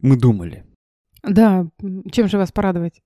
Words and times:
Мы 0.00 0.16
думали. 0.16 0.64
Да, 1.22 1.66
чем 2.10 2.28
же 2.28 2.38
вас 2.38 2.52
порадовать? 2.52 3.02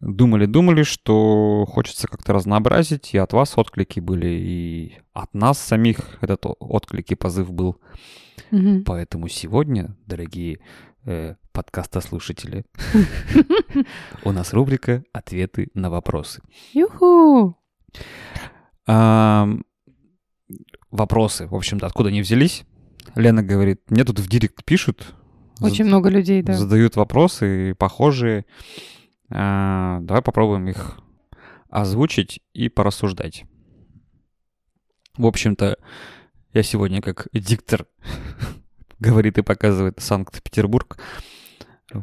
Думали-думали, 0.00 0.82
что 0.84 1.66
хочется 1.68 2.08
как-то 2.08 2.32
разнообразить, 2.32 3.14
и 3.14 3.18
от 3.18 3.32
вас 3.32 3.58
отклики 3.58 4.00
были, 4.00 4.28
и 4.28 4.98
от 5.12 5.34
нас 5.34 5.58
самих 5.58 6.18
этот 6.20 6.46
отклик 6.46 7.10
и 7.10 7.14
позыв 7.14 7.52
был. 7.52 7.78
Мгм. 8.50 8.84
Поэтому 8.84 9.28
сегодня, 9.28 9.96
дорогие 10.06 10.60
э, 11.04 11.34
подкастослушатели, 11.52 12.64
у 14.24 14.32
нас 14.32 14.52
рубрика 14.52 15.04
«Ответы 15.12 15.68
на 15.74 15.90
вопросы». 15.90 16.42
Юху! 16.72 17.56
Вопросы, 20.90 21.46
в 21.46 21.54
общем-то, 21.54 21.86
откуда 21.86 22.08
они 22.08 22.22
взялись? 22.22 22.64
Лена 23.14 23.42
говорит, 23.42 23.90
мне 23.90 24.04
тут 24.04 24.18
в 24.18 24.28
директ 24.28 24.64
пишут, 24.64 25.14
Очень 25.60 25.84
много 25.84 26.08
людей, 26.08 26.42
да. 26.42 26.54
задают 26.54 26.96
вопросы 26.96 27.74
похожие. 27.78 28.46
А, 29.30 30.00
Давай 30.00 30.22
попробуем 30.22 30.68
их 30.68 30.98
озвучить 31.68 32.40
и 32.52 32.68
порассуждать. 32.68 33.44
В 35.16 35.26
общем-то, 35.26 35.78
я 36.52 36.62
сегодня 36.62 37.00
как 37.00 37.28
диктор 37.32 37.86
говорит 38.98 39.38
и 39.38 39.42
показывает 39.42 40.00
Санкт-Петербург, 40.00 40.98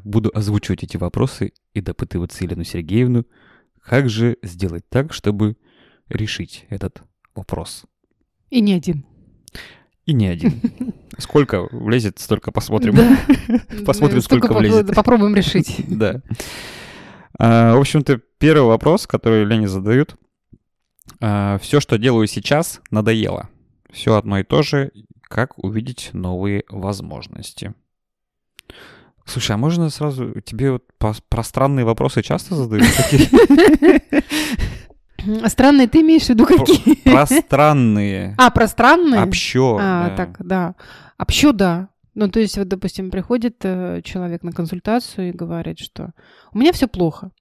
буду 0.03 0.31
озвучивать 0.33 0.83
эти 0.83 0.97
вопросы 0.97 1.53
и 1.73 1.81
допытываться 1.81 2.43
Елену 2.43 2.63
Сергеевну, 2.63 3.25
как 3.81 4.09
же 4.09 4.37
сделать 4.43 4.87
так, 4.89 5.13
чтобы 5.13 5.57
решить 6.07 6.65
этот 6.69 7.01
вопрос. 7.35 7.85
И 8.49 8.61
не 8.61 8.73
один. 8.73 9.05
И 10.09 10.13
не 10.13 10.27
один. 10.27 10.59
Сколько 11.19 11.67
влезет, 11.71 12.17
столько 12.17 12.51
посмотрим. 12.51 12.95
Посмотрим, 13.85 14.21
сколько 14.21 14.51
влезет. 14.53 14.95
Попробуем 14.95 15.35
решить. 15.35 15.75
Да. 15.87 16.21
А, 17.37 17.75
В 17.75 17.79
общем-то, 17.79 18.19
первый 18.39 18.65
вопрос, 18.67 19.05
который 19.05 19.45
Лене 19.45 19.67
задают. 19.67 20.15
Все, 21.19 21.79
что 21.79 21.97
делаю 21.99 22.25
сейчас, 22.27 22.81
надоело. 22.89 23.49
Все 23.91 24.15
одно 24.15 24.39
и 24.39 24.43
то 24.43 24.63
же. 24.63 24.91
Как 25.21 25.57
увидеть 25.63 26.09
новые 26.13 26.63
возможности? 26.69 27.75
Слушай, 29.25 29.51
а 29.51 29.57
можно 29.57 29.89
сразу 29.91 30.41
тебе 30.41 30.71
вот 30.71 30.85
по- 30.97 31.15
про 31.29 31.43
странные 31.43 31.85
вопросы 31.85 32.23
часто 32.23 32.55
задают? 32.55 32.87
Странные 35.47 35.87
ты 35.87 36.01
имеешь 36.01 36.25
в 36.25 36.29
виду 36.29 36.45
какие? 36.45 36.95
Про 37.03 37.25
странные. 37.25 38.35
А, 38.37 38.49
про 38.51 38.67
странные? 38.67 39.23
Общо. 39.23 39.77
А, 39.79 40.09
да. 40.09 40.15
так, 40.15 40.35
да. 40.39 40.75
Общо, 41.17 41.53
да. 41.53 41.89
Ну, 42.15 42.29
то 42.29 42.39
есть, 42.39 42.57
вот, 42.57 42.67
допустим, 42.67 43.11
приходит 43.11 43.57
э, 43.63 44.01
человек 44.03 44.43
на 44.43 44.51
консультацию 44.51 45.29
и 45.29 45.31
говорит, 45.31 45.79
что 45.79 46.11
у 46.51 46.59
меня 46.59 46.73
все 46.73 46.87
плохо. 46.87 47.31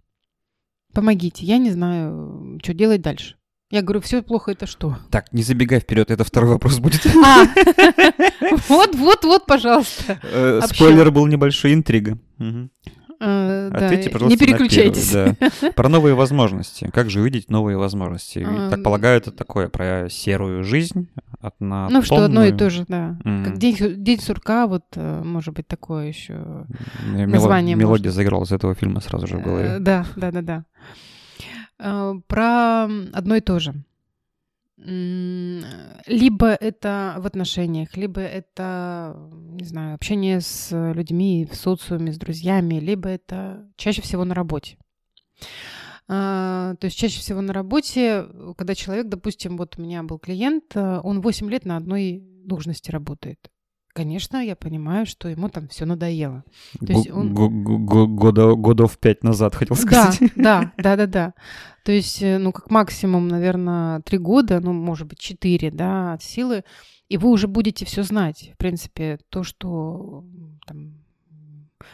Помогите, 0.93 1.45
я 1.45 1.59
не 1.59 1.71
знаю, 1.71 2.59
что 2.63 2.75
делать 2.75 3.03
дальше. 3.03 3.37
Я 3.71 3.83
говорю, 3.83 4.01
все 4.01 4.23
плохо 4.23 4.53
это 4.53 4.67
что? 4.67 4.97
Так, 5.11 5.31
не 5.33 5.43
забегай 5.43 5.81
вперед, 5.81 6.11
это 6.11 6.25
второй 6.25 6.51
вопрос 6.51 6.79
будет. 6.79 7.07
А, 7.25 7.45
вот, 8.69 8.95
вот, 8.95 9.25
вот, 9.25 9.47
пожалуйста. 9.47 10.19
Э. 10.23 10.61
Спойлер 10.67 11.11
был 11.11 11.27
небольшой, 11.27 11.75
интрига. 11.75 12.19
Э, 13.21 13.69
да, 13.73 13.87
Ответьте, 13.87 14.07
не 14.07 14.13
пожалуйста, 14.13 14.39
на 14.41 14.47
переключайтесь. 14.47 15.11
первый, 15.13 15.37
да. 15.61 15.73
Про 15.73 15.89
новые 15.89 16.15
возможности. 16.15 16.89
Как 16.93 17.11
же 17.11 17.21
увидеть 17.21 17.51
новые 17.51 17.77
возможности? 17.77 18.47
А, 18.49 18.71
Так 18.71 18.83
полагаю, 18.85 19.17
это 19.19 19.33
такое 19.33 19.69
про 19.69 20.09
серую 20.09 20.63
жизнь. 20.63 21.09
Одна 21.41 21.89
Ну, 21.91 22.03
что 22.03 22.25
одно 22.25 22.45
и 22.45 22.53
то 22.53 22.71
же, 22.71 22.85
да. 22.89 23.17
М. 23.25 23.45
Как 23.45 23.59
день, 23.59 23.77
день 24.05 24.21
сурка, 24.21 24.67
вот, 24.67 24.85
э, 24.95 25.23
может 25.25 25.55
быть, 25.55 25.67
такое 25.67 26.07
еще. 26.09 26.67
Мело- 27.13 27.27
название 27.27 27.75
Мелодия 27.77 28.05
может. 28.07 28.15
заиграла 28.15 28.45
из 28.45 28.53
этого 28.53 28.75
фильма 28.75 29.01
сразу 29.01 29.27
же 29.27 29.37
в 29.37 29.41
Э, 29.41 29.43
голове. 29.43 29.77
Да, 29.81 30.07
да, 30.17 30.31
да, 30.31 30.43
да. 30.43 30.65
Э, 31.81 32.15
Про 32.27 32.85
одно 33.13 33.37
и 33.37 33.41
то 33.41 33.59
же. 33.59 33.75
Либо 34.81 36.49
это 36.49 37.17
в 37.19 37.27
отношениях, 37.27 37.97
либо 37.97 38.21
это, 38.21 39.17
не 39.31 39.65
знаю, 39.65 39.95
общение 39.97 40.41
с 40.41 40.71
людьми 40.93 41.49
в 41.51 41.57
социуме, 41.57 42.13
с 42.13 42.19
друзьями, 42.19 42.75
либо 42.75 43.09
это 43.09 43.69
чаще 43.77 44.03
всего 44.03 44.25
на 44.25 44.35
работе. 44.35 44.79
А, 46.07 46.75
То 46.77 46.87
есть 46.87 46.97
чаще 46.97 47.21
всего 47.21 47.41
на 47.41 47.53
работе, 47.53 48.27
когда 48.57 48.75
человек, 48.75 49.09
допустим, 49.09 49.59
вот 49.59 49.79
у 49.79 49.83
меня 49.83 50.03
был 50.03 50.19
клиент, 50.19 50.75
э, 50.75 51.01
он 51.03 51.21
8 51.21 51.51
лет 51.51 51.67
на 51.67 51.77
одной 51.77 52.23
должности 52.45 52.91
работает. 52.91 53.51
Конечно, 53.99 54.37
я 54.37 54.55
понимаю, 54.55 55.07
что 55.07 55.29
ему 55.29 55.49
там 55.49 55.67
все 55.67 55.85
надоело. 55.85 56.45
то 56.79 56.93
есть 56.93 57.11
он- 57.11 57.35
го- 57.35 57.49
го- 57.51 57.79
го- 57.79 58.07
года- 58.07 58.55
Годов 58.55 58.97
пять 58.99 59.25
назад, 59.25 59.57
хотел 59.57 59.75
Да, 59.77 59.83
сказать. 59.83 60.19
да, 60.37 60.73
да, 60.77 60.95
да, 60.97 61.07
да. 61.07 61.35
То 61.85 61.91
есть, 61.91 62.23
э, 62.23 62.39
ну, 62.39 62.53
как 62.53 62.71
максимум, 62.71 63.27
наверное, 63.27 64.01
три 64.03 64.19
года, 64.19 64.61
ну, 64.61 64.73
может 64.73 65.09
быть, 65.09 65.19
четыре, 65.19 65.73
да, 65.73 66.13
от 66.13 66.23
силы, 66.23 66.63
и 67.09 67.17
вы 67.19 67.29
уже 67.31 67.49
будете 67.49 67.85
все 67.87 68.05
знать. 68.05 68.53
В 68.55 68.59
принципе, 68.59 69.19
то, 69.31 69.43
что 69.43 70.25
там 70.65 70.95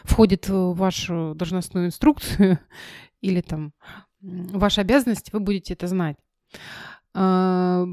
входит 0.03 0.47
в 0.47 0.73
вашу 0.75 1.33
должностную 1.35 1.87
инструкцию 1.87 2.59
или 3.21 3.41
там 3.41 3.73
ваша 4.21 4.81
обязанность, 4.81 5.33
вы 5.33 5.39
будете 5.39 5.73
это 5.73 5.87
знать. 5.87 6.17
А, 7.17 7.85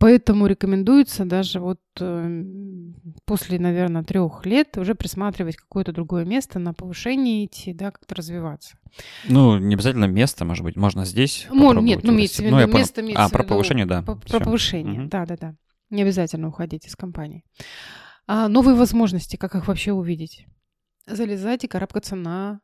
Поэтому 0.00 0.46
рекомендуется 0.46 1.24
даже 1.24 1.60
вот 1.60 1.78
э, 2.00 2.42
после, 3.24 3.60
наверное, 3.60 4.02
трех 4.02 4.44
лет 4.46 4.76
уже 4.76 4.96
присматривать 4.96 5.56
какое-то 5.56 5.92
другое 5.92 6.24
место 6.24 6.58
на 6.58 6.74
повышение 6.74 7.46
идти, 7.46 7.72
да, 7.72 7.92
как-то 7.92 8.16
развиваться. 8.16 8.76
Ну, 9.28 9.58
не 9.58 9.74
обязательно 9.74 10.06
место, 10.06 10.44
может 10.44 10.64
быть, 10.64 10.74
можно 10.74 11.04
здесь 11.04 11.46
Мо- 11.50 11.68
попробовать 11.68 11.84
нет, 11.84 12.04
ну, 12.04 12.14
имеется 12.14 12.42
в 12.42 12.46
виду 12.46 12.56
Ну, 12.56 12.66
место, 12.66 13.00
имеется 13.00 13.24
А, 13.24 13.28
про 13.28 13.44
повышение, 13.44 13.86
да. 13.86 14.02
Про 14.02 14.16
Всё. 14.26 14.40
повышение, 14.40 15.00
Мгм. 15.02 15.08
да, 15.08 15.24
да, 15.24 15.36
да. 15.40 15.54
Не 15.90 16.02
обязательно 16.02 16.48
уходить 16.48 16.86
из 16.86 16.96
компании. 16.96 17.44
А 18.26 18.48
новые 18.48 18.74
возможности, 18.74 19.36
как 19.36 19.54
их 19.54 19.68
вообще 19.68 19.92
увидеть? 19.92 20.46
Залезать 21.06 21.62
и 21.62 21.68
карабкаться 21.68 22.16
на 22.16 22.60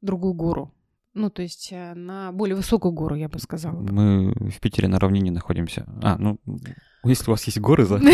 другую 0.00 0.34
гору. 0.34 0.74
Ну, 1.18 1.30
то 1.30 1.42
есть 1.42 1.70
э, 1.72 1.94
на 1.94 2.30
более 2.30 2.54
высокую 2.54 2.92
гору, 2.92 3.16
я 3.16 3.28
бы 3.28 3.40
сказала. 3.40 3.80
Мы 3.80 4.32
в 4.32 4.60
Питере 4.60 4.86
на 4.86 5.00
равнине 5.00 5.32
находимся. 5.32 5.84
А, 6.00 6.16
ну, 6.16 6.38
если 7.04 7.28
у 7.28 7.32
вас 7.32 7.42
есть 7.44 7.58
горы 7.60 7.84
за... 7.84 8.00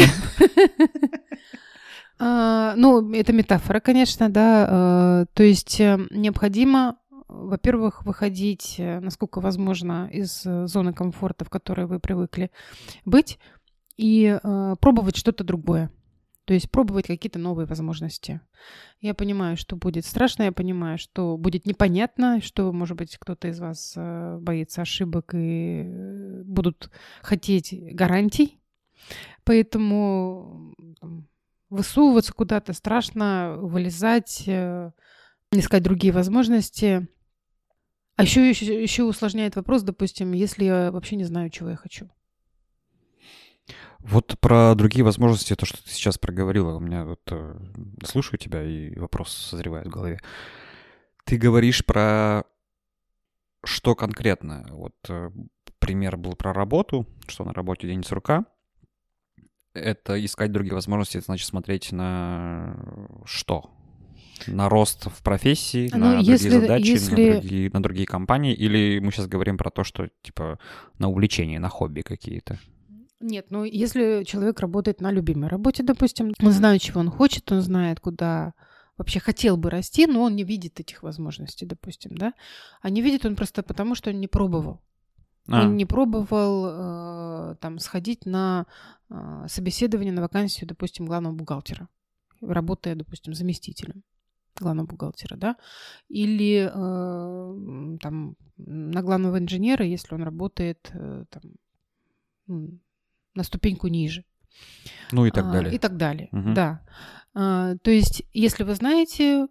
А, 2.17 2.75
Ну, 2.77 3.13
это 3.13 3.33
метафора, 3.33 3.81
конечно, 3.81 4.31
да. 4.31 5.25
э, 5.25 5.27
То 5.35 5.43
есть 5.43 5.81
э, 5.81 5.99
необходимо, 6.11 6.97
во-первых, 7.29 8.07
выходить, 8.07 8.77
насколько 8.79 9.41
возможно, 9.41 10.09
из 10.13 10.43
зоны 10.43 10.95
комфорта, 10.95 11.45
в 11.45 11.51
которой 11.51 11.87
вы 11.87 11.99
привыкли 11.99 12.51
быть, 13.05 13.39
и 13.97 14.39
пробовать 14.81 15.17
что-то 15.17 15.45
другое. 15.45 15.91
То 16.45 16.53
есть 16.53 16.71
пробовать 16.71 17.07
какие-то 17.07 17.39
новые 17.39 17.67
возможности. 17.67 18.41
Я 19.01 19.15
понимаю, 19.15 19.57
что 19.57 19.77
будет 19.77 20.05
страшно, 20.05 20.45
я 20.45 20.53
понимаю, 20.53 20.99
что 20.99 21.39
будет 21.39 21.67
непонятно, 21.67 22.41
что, 22.43 22.71
может 22.73 22.99
быть, 22.99 23.17
кто-то 23.17 23.49
из 23.49 23.61
вас 23.61 23.95
э, 23.97 24.39
боится 24.41 24.83
ошибок 24.83 25.35
и 25.35 26.43
будут 26.45 26.91
хотеть 27.23 27.75
гарантий. 27.95 28.61
Поэтому 29.45 30.75
там, 31.01 31.29
высовываться 31.71 32.35
куда-то 32.35 32.75
страшно, 32.75 33.57
вылезать, 33.57 34.45
э, 34.47 34.93
искать 35.51 35.83
другие 35.83 36.13
возможности. 36.13 37.09
А 38.17 38.23
еще, 38.23 38.49
еще, 38.49 38.83
еще 38.83 39.05
усложняет 39.05 39.57
вопрос, 39.57 39.83
допустим, 39.83 40.33
если 40.33 40.65
я 40.65 40.93
вообще 40.93 41.17
не 41.17 41.25
знаю, 41.25 41.51
чего 41.51 41.71
я 41.71 41.77
хочу. 41.77 42.11
Вот 44.05 44.39
про 44.39 44.75
другие 44.75 45.03
возможности, 45.03 45.57
то, 45.57 45.65
что 45.65 45.83
ты 45.83 45.89
сейчас 45.89 46.19
проговорила, 46.19 46.75
у 46.77 46.81
меня 46.81 47.05
вот 47.07 47.21
э, 47.31 47.57
слушаю 48.05 48.39
тебя, 48.39 48.63
и 48.63 48.95
вопрос 48.99 49.33
созревает 49.33 49.87
в 49.87 49.91
голове. 49.91 50.21
Ты 51.25 51.39
говоришь 51.39 51.85
про 51.87 52.45
что 53.65 53.95
конкретно? 53.95 54.67
Вот 54.73 54.95
э, 55.09 55.31
пример 55.79 56.19
был 56.19 56.35
про 56.35 56.53
работу, 56.53 57.07
что 57.29 57.45
на 57.45 57.55
работе 57.55 57.87
день 57.87 58.05
сурка. 58.05 58.45
Это 59.73 60.23
искать 60.23 60.53
другие 60.53 60.75
возможности, 60.75 61.17
это 61.17 61.25
значит 61.25 61.49
смотреть 61.49 61.91
на 61.91 62.77
что? 63.25 63.71
На 64.47 64.69
рост 64.69 65.07
в 65.07 65.23
профессии, 65.23 65.89
Ну, 65.93 65.99
на 65.99 66.13
другие 66.17 66.33
если- 66.33 66.49
задачи, 66.51 66.87
если- 66.89 67.11
на, 67.11 67.41
другие, 67.41 67.71
на 67.73 67.83
другие 67.83 68.07
компании, 68.07 68.53
или 68.53 68.99
мы 69.01 69.11
сейчас 69.13 69.29
говорим 69.29 69.57
про 69.57 69.71
то, 69.71 69.83
что 69.83 70.11
типа 70.21 70.59
на 70.99 71.09
увлечение, 71.09 71.59
на 71.59 71.71
хобби 71.71 72.03
какие-то? 72.03 72.59
Нет, 73.25 73.47
ну 73.49 73.65
если 73.65 74.23
человек 74.25 74.61
работает 74.61 75.01
на 75.01 75.11
любимой 75.11 75.49
работе, 75.49 75.83
допустим, 75.83 76.35
он 76.43 76.53
знает, 76.53 76.83
чего 76.83 77.01
он 77.01 77.11
хочет, 77.11 77.51
он 77.51 77.63
знает, 77.63 77.99
куда 77.99 78.53
вообще 78.99 79.19
хотел 79.19 79.57
бы 79.57 79.71
расти, 79.71 80.07
но 80.07 80.23
он 80.23 80.37
не 80.37 80.45
видит 80.45 80.79
этих 80.79 81.03
возможностей, 81.03 81.65
допустим, 81.65 82.17
да? 82.19 82.35
А 82.83 82.91
не 82.91 83.01
видит 83.01 83.25
он 83.25 83.35
просто 83.35 83.63
потому, 83.63 83.95
что 83.95 84.11
он 84.11 84.21
не 84.21 84.29
пробовал. 84.29 84.83
А, 85.49 85.63
Он 85.63 85.77
не 85.77 85.87
пробовал 85.87 86.67
э, 86.67 87.57
там 87.61 87.79
сходить 87.79 88.27
на 88.27 88.67
э, 89.09 89.47
собеседование 89.49 90.13
на 90.13 90.21
вакансию, 90.21 90.69
допустим, 90.69 91.07
главного 91.07 91.35
бухгалтера. 91.35 91.89
работая, 92.43 92.95
допустим, 92.95 93.33
заместителем 93.33 94.03
главного 94.61 94.87
бухгалтера, 94.87 95.37
да, 95.37 95.57
или 96.09 96.71
э, 96.71 97.99
там 98.01 98.37
на 98.59 99.03
главного 99.03 99.39
инженера, 99.39 99.85
если 99.85 100.15
он 100.15 100.23
работает 100.23 100.91
э, 100.93 101.25
там, 101.31 101.43
ну, 102.47 102.79
на 103.35 103.43
ступеньку 103.43 103.89
ниже. 103.89 104.25
Ну 105.13 105.27
и 105.27 105.31
так 105.31 105.47
А, 105.47 105.53
далее. 105.53 105.75
И 105.75 105.79
так 105.79 105.97
далее, 105.97 106.29
Мгм. 106.33 106.55
да. 106.55 106.81
А, 107.35 107.77
то 107.79 107.91
есть, 107.91 108.23
если 108.33 108.63
вы 108.65 108.75
знаете, 108.75 109.49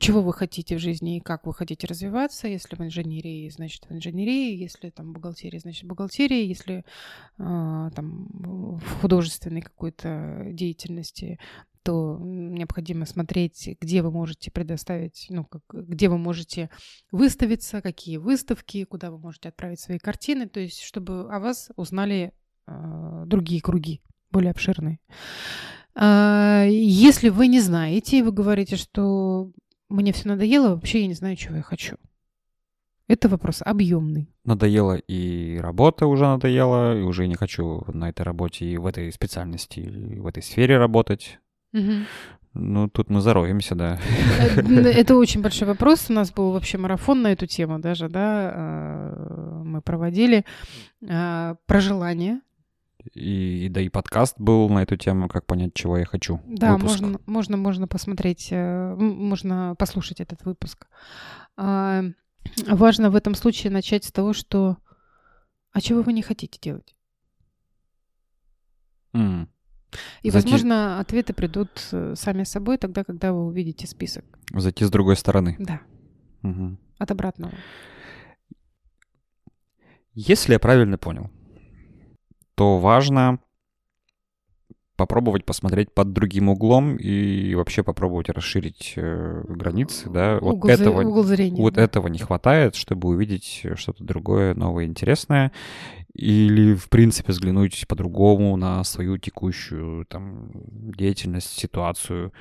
чего 0.00 0.22
вы 0.22 0.32
хотите 0.34 0.76
в 0.76 0.80
жизни 0.80 1.16
и 1.16 1.20
как 1.20 1.46
вы 1.46 1.54
хотите 1.54 1.86
развиваться, 1.86 2.46
если 2.46 2.76
в 2.76 2.80
инженерии, 2.80 3.48
значит, 3.48 3.86
в 3.88 3.92
инженерии, 3.92 4.54
если 4.54 4.90
там 4.90 5.08
в 5.10 5.12
бухгалтерии, 5.14 5.58
значит, 5.58 5.84
в 5.84 5.86
бухгалтерии, 5.86 6.46
если 6.46 6.84
а, 7.38 7.90
там 7.90 8.28
в 8.78 9.00
художественной 9.00 9.62
какой-то 9.62 10.48
деятельности, 10.52 11.38
то 11.82 12.18
необходимо 12.20 13.06
смотреть, 13.06 13.78
где 13.80 14.02
вы 14.02 14.10
можете 14.10 14.50
предоставить, 14.50 15.26
ну, 15.30 15.44
как, 15.44 15.62
где 15.72 16.08
вы 16.10 16.18
можете 16.18 16.68
выставиться, 17.10 17.80
какие 17.80 18.18
выставки, 18.18 18.84
куда 18.84 19.10
вы 19.10 19.18
можете 19.18 19.48
отправить 19.48 19.80
свои 19.80 19.98
картины, 19.98 20.48
то 20.48 20.60
есть, 20.60 20.82
чтобы 20.82 21.32
о 21.32 21.40
вас 21.40 21.70
узнали 21.76 22.32
а, 22.34 22.47
другие 23.26 23.60
круги, 23.60 24.00
более 24.30 24.50
обширные. 24.50 24.98
А, 25.94 26.64
Если 26.68 27.28
вы 27.28 27.48
не 27.48 27.60
знаете, 27.60 28.18
и 28.18 28.22
вы 28.22 28.32
говорите, 28.32 28.76
что 28.76 29.50
мне 29.88 30.12
все 30.12 30.28
надоело, 30.28 30.74
вообще 30.74 31.00
я 31.02 31.06
не 31.06 31.14
знаю, 31.14 31.36
чего 31.36 31.56
я 31.56 31.62
хочу. 31.62 31.96
Это 33.08 33.28
вопрос 33.28 33.62
объемный. 33.64 34.28
Надоело 34.44 34.96
и 34.96 35.58
работа 35.58 36.06
уже 36.06 36.24
надоела, 36.26 36.96
и 36.96 37.02
уже 37.02 37.26
не 37.26 37.36
хочу 37.36 37.84
на 37.88 38.10
этой 38.10 38.22
работе 38.22 38.66
и 38.66 38.76
в 38.76 38.86
этой 38.86 39.10
специальности, 39.12 39.80
и 39.80 40.20
в 40.20 40.26
этой 40.26 40.42
сфере 40.42 40.76
работать. 40.78 41.38
Ну, 42.54 42.88
тут 42.88 43.10
мы 43.10 43.20
зароемся, 43.20 43.74
да. 43.74 44.00
Это 44.56 45.16
очень 45.16 45.42
большой 45.42 45.68
вопрос. 45.68 46.06
У 46.08 46.12
нас 46.12 46.32
был 46.32 46.52
вообще 46.52 46.76
марафон 46.76 47.22
на 47.22 47.32
эту 47.32 47.46
тему 47.46 47.78
даже, 47.78 48.08
да, 48.08 48.52
а, 48.54 49.62
мы 49.64 49.80
проводили 49.80 50.44
а, 51.08 51.56
про 51.66 51.80
желание. 51.80 52.40
И, 53.14 53.68
да 53.70 53.80
и 53.80 53.88
подкаст 53.88 54.36
был 54.38 54.68
на 54.68 54.82
эту 54.82 54.96
тему, 54.96 55.28
как 55.28 55.46
понять, 55.46 55.74
чего 55.74 55.96
я 55.98 56.04
хочу. 56.04 56.40
Да, 56.46 56.74
Выпуск. 56.76 57.00
можно, 57.00 57.20
можно, 57.26 57.56
можно 57.56 57.88
посмотреть, 57.88 58.48
э, 58.50 58.94
можно 58.96 59.74
послушать 59.78 60.20
этот 60.20 60.44
выпуск. 60.44 60.86
А, 61.56 62.02
Важно 62.66 63.10
в 63.10 63.14
этом 63.16 63.34
случае 63.34 63.70
начать 63.72 64.04
с 64.04 64.12
того, 64.12 64.32
что 64.32 64.78
а 65.72 65.80
чего 65.82 66.00
вы 66.02 66.12
не 66.14 66.22
хотите 66.22 66.58
делать? 66.60 66.94
М. 69.12 69.48
И, 70.22 70.30
Зайти- 70.30 70.44
возможно, 70.50 70.98
ответы 71.00 71.32
придут 71.34 71.68
э, 71.92 72.14
сами 72.16 72.44
собой 72.44 72.78
тогда, 72.78 73.04
когда 73.04 73.32
вы 73.32 73.46
увидите 73.46 73.86
список. 73.86 74.24
Зайти 74.52 74.84
с 74.84 74.90
другой 74.90 75.16
стороны. 75.16 75.56
Да, 75.58 75.80
Мгм. 76.42 76.78
от 76.98 77.10
обратного. 77.10 77.52
Если 80.14 80.52
я 80.52 80.58
правильно 80.58 80.98
понял, 80.98 81.30
то 82.58 82.78
важно 82.78 83.38
попробовать 84.96 85.44
посмотреть 85.44 85.92
под 85.94 86.12
другим 86.12 86.48
углом 86.48 86.96
и 86.96 87.54
вообще 87.54 87.84
попробовать 87.84 88.28
расширить 88.30 88.94
э, 88.96 89.44
границы, 89.48 90.10
да. 90.10 90.38
Вот 90.40 90.54
угол, 90.56 90.70
зр- 90.70 90.72
этого, 90.72 91.02
угол 91.02 91.22
зрения. 91.22 91.62
вот 91.62 91.74
да. 91.74 91.82
этого 91.82 92.08
не 92.08 92.18
хватает, 92.18 92.74
чтобы 92.74 93.08
увидеть 93.08 93.64
что-то 93.76 94.02
другое, 94.02 94.54
новое, 94.54 94.86
интересное, 94.86 95.52
или 96.14 96.74
в 96.74 96.88
принципе 96.88 97.30
взглянуть 97.30 97.86
по-другому 97.86 98.56
на 98.56 98.82
свою 98.82 99.18
текущую 99.18 100.04
там 100.06 100.50
деятельность, 100.96 101.50
ситуацию 101.56 102.32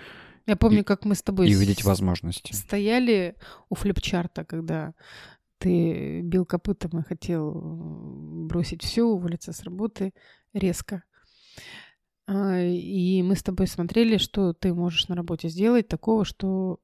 Я 0.47 0.55
помню, 0.55 0.79
и- 0.79 0.83
как 0.83 1.05
мы 1.05 1.13
с 1.13 1.21
тобой 1.21 1.47
и 1.47 1.55
увидеть 1.55 1.83
возможности. 1.83 2.53
стояли 2.53 3.35
у 3.69 3.75
флипчарта, 3.75 4.43
когда 4.45 4.95
ты 5.57 6.21
бил 6.21 6.45
копытом 6.45 6.99
и 6.99 7.03
хотел 7.03 7.53
бросить 8.47 8.83
все, 8.83 9.03
уволиться 9.03 9.53
с 9.53 9.63
работы 9.63 10.13
резко. 10.53 11.03
А, 12.27 12.59
И 12.61 13.21
мы 13.23 13.35
с 13.35 13.43
тобой 13.43 13.67
смотрели, 13.67 14.17
что 14.17 14.53
ты 14.53 14.73
можешь 14.73 15.07
на 15.07 15.15
работе 15.15 15.49
сделать 15.49 15.87
такого, 15.87 16.25
что 16.25 16.79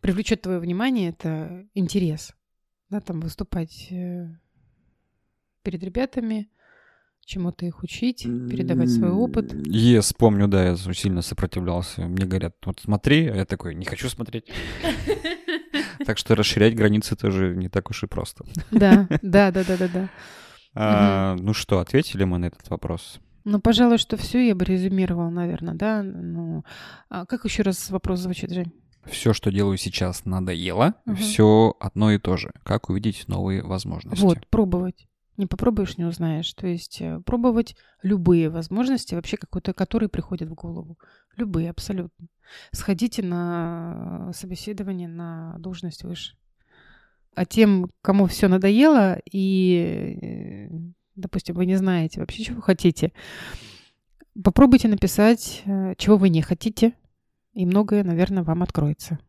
привлечет 0.00 0.42
твое 0.42 0.58
внимание, 0.58 1.10
это 1.10 1.66
интерес. 1.74 2.34
Да, 2.90 3.00
там 3.00 3.20
выступать 3.20 3.88
э, 3.90 4.28
перед 5.62 5.82
ребятами, 5.82 6.48
чему-то 7.24 7.66
их 7.66 7.82
учить, 7.82 8.22
передавать 8.22 8.90
свой 8.90 9.10
опыт. 9.10 9.52
Ес, 9.66 10.14
помню, 10.14 10.48
да, 10.48 10.68
я 10.68 10.76
сильно 10.76 11.20
сопротивлялся. 11.20 12.06
Мне 12.06 12.24
говорят, 12.24 12.56
вот 12.64 12.80
смотри, 12.80 13.26
а 13.26 13.36
я 13.36 13.44
такой, 13.44 13.74
не 13.74 13.84
хочу 13.84 14.08
смотреть. 14.08 14.46
Так 16.06 16.18
что 16.18 16.34
расширять 16.34 16.74
границы 16.74 17.16
тоже 17.16 17.54
не 17.56 17.68
так 17.68 17.90
уж 17.90 18.02
и 18.04 18.06
просто. 18.06 18.44
Да, 18.70 19.06
да, 19.22 19.50
да, 19.50 19.64
да, 19.64 19.76
да, 19.76 19.88
да. 19.88 20.08
А, 20.74 21.36
Ну 21.36 21.54
что, 21.54 21.80
ответили 21.80 22.24
мы 22.24 22.38
на 22.38 22.46
этот 22.46 22.68
вопрос? 22.70 23.20
Ну, 23.44 23.60
пожалуй, 23.60 23.98
что 23.98 24.16
все 24.16 24.46
я 24.46 24.54
бы 24.54 24.64
резюмировала, 24.64 25.30
наверное, 25.30 25.74
да. 25.74 26.02
Ну, 26.02 26.64
а 27.08 27.24
как 27.24 27.44
еще 27.44 27.62
раз 27.62 27.90
вопрос 27.90 28.20
звучит, 28.20 28.50
Жень? 28.50 28.72
Все, 29.04 29.32
что 29.32 29.50
делаю 29.50 29.78
сейчас, 29.78 30.24
надоело. 30.26 30.94
Все 31.16 31.74
одно 31.80 32.12
и 32.12 32.18
то 32.18 32.36
же. 32.36 32.52
Как 32.62 32.90
увидеть 32.90 33.26
новые 33.26 33.62
возможности? 33.62 34.22
Вот, 34.22 34.46
пробовать. 34.48 35.06
Не 35.38 35.46
попробуешь, 35.46 35.96
не 35.96 36.04
узнаешь. 36.04 36.52
То 36.52 36.66
есть 36.66 37.00
э, 37.00 37.20
пробовать 37.24 37.76
любые 38.02 38.50
возможности, 38.50 39.14
вообще 39.14 39.36
какой-то, 39.36 39.72
которые 39.72 40.08
приходят 40.08 40.50
в 40.50 40.54
голову. 40.54 40.98
Любые, 41.36 41.70
абсолютно. 41.70 42.26
Сходите 42.72 43.22
на 43.22 44.32
собеседование 44.34 45.06
на 45.08 45.56
должность 45.58 46.02
выше. 46.02 46.36
А 47.36 47.46
тем, 47.46 47.90
кому 48.02 48.26
все 48.26 48.48
надоело, 48.48 49.20
и, 49.30 50.18
э, 50.20 50.76
допустим, 51.14 51.54
вы 51.54 51.66
не 51.66 51.76
знаете 51.76 52.18
вообще, 52.18 52.42
чего 52.42 52.60
хотите, 52.60 53.12
попробуйте 54.42 54.88
написать, 54.88 55.62
э, 55.66 55.94
чего 55.98 56.16
вы 56.16 56.30
не 56.30 56.42
хотите, 56.42 56.94
и 57.52 57.64
многое, 57.64 58.02
наверное, 58.02 58.42
вам 58.42 58.64
откроется. 58.64 59.20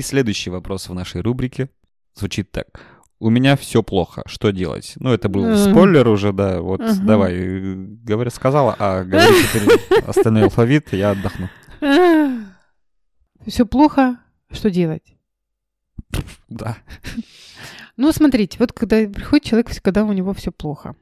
И 0.00 0.02
следующий 0.02 0.48
вопрос 0.48 0.88
в 0.88 0.94
нашей 0.94 1.20
рубрике 1.20 1.68
звучит 2.14 2.50
так. 2.50 2.80
У 3.18 3.28
меня 3.28 3.54
все 3.54 3.82
плохо. 3.82 4.22
Что 4.24 4.50
делать? 4.50 4.94
Ну, 4.96 5.12
это 5.12 5.28
был 5.28 5.54
спойлер 5.58 6.08
уже, 6.08 6.32
да. 6.32 6.62
Вот 6.62 6.80
Мгм. 6.80 7.04
давай, 7.06 7.34
э, 7.34 7.74
говори, 8.02 8.30
сказала, 8.30 8.74
а 8.78 9.04
говори 9.04 9.26
теперь 9.52 10.02
остальной 10.06 10.44
алфавит, 10.44 10.94
я 10.94 11.10
отдохну. 11.10 11.50
Все 13.46 13.66
плохо, 13.66 14.16
что 14.50 14.70
делать? 14.70 15.18
Да. 16.48 16.78
Ну, 17.98 18.10
смотрите, 18.12 18.56
вот 18.58 18.72
когда 18.72 19.06
приходит 19.06 19.44
человек, 19.44 19.68
когда 19.82 20.04
у 20.04 20.14
него 20.14 20.32
все 20.32 20.50
плохо. 20.50 20.96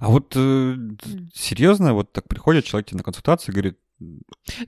А 0.00 0.08
вот 0.08 0.32
э, 0.36 0.76
серьезно, 1.34 1.94
вот 1.94 2.12
так 2.12 2.28
приходит 2.28 2.64
человек 2.64 2.86
тебе 2.88 2.98
на 2.98 3.04
консультацию 3.04 3.52
и 3.52 3.54
говорит, 3.54 3.78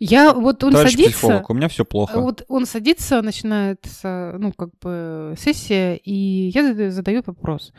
Я 0.01 0.33
вот 0.33 0.63
он 0.65 0.73
товарищ 0.73 0.93
садится, 0.93 1.13
психолог, 1.13 1.51
у 1.51 1.55
меня 1.55 1.69
все 1.69 1.85
плохо. 1.85 2.21
вот 2.21 2.45
он 2.49 2.67
садится, 2.67 3.23
начинается, 3.23 4.37
ну 4.39 4.53
как 4.53 4.71
бы 4.81 5.35
сессия, 5.39 5.97
и 5.97 6.49
я 6.55 6.63
зада- 6.63 6.91
задаю 6.91 7.23
вопрос: 7.27 7.73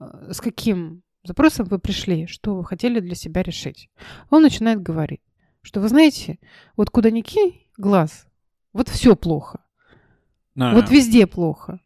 э, 0.00 0.30
с 0.32 0.40
каким 0.40 1.02
запросом 1.24 1.66
вы 1.66 1.78
пришли, 1.78 2.26
что 2.26 2.54
вы 2.56 2.64
хотели 2.64 3.00
для 3.00 3.14
себя 3.14 3.42
решить? 3.42 3.90
Он 4.30 4.42
начинает 4.42 4.80
говорить, 4.82 5.20
что 5.62 5.80
вы 5.80 5.88
знаете, 5.88 6.38
вот 6.76 6.90
куда 6.90 7.10
ни 7.10 7.20
кинь 7.22 7.60
глаз, 7.76 8.26
вот 8.72 8.88
все 8.88 9.14
плохо, 9.16 9.60
А, 10.56 10.74
вот 10.74 10.90
везде 10.90 11.26
плохо. 11.26 11.80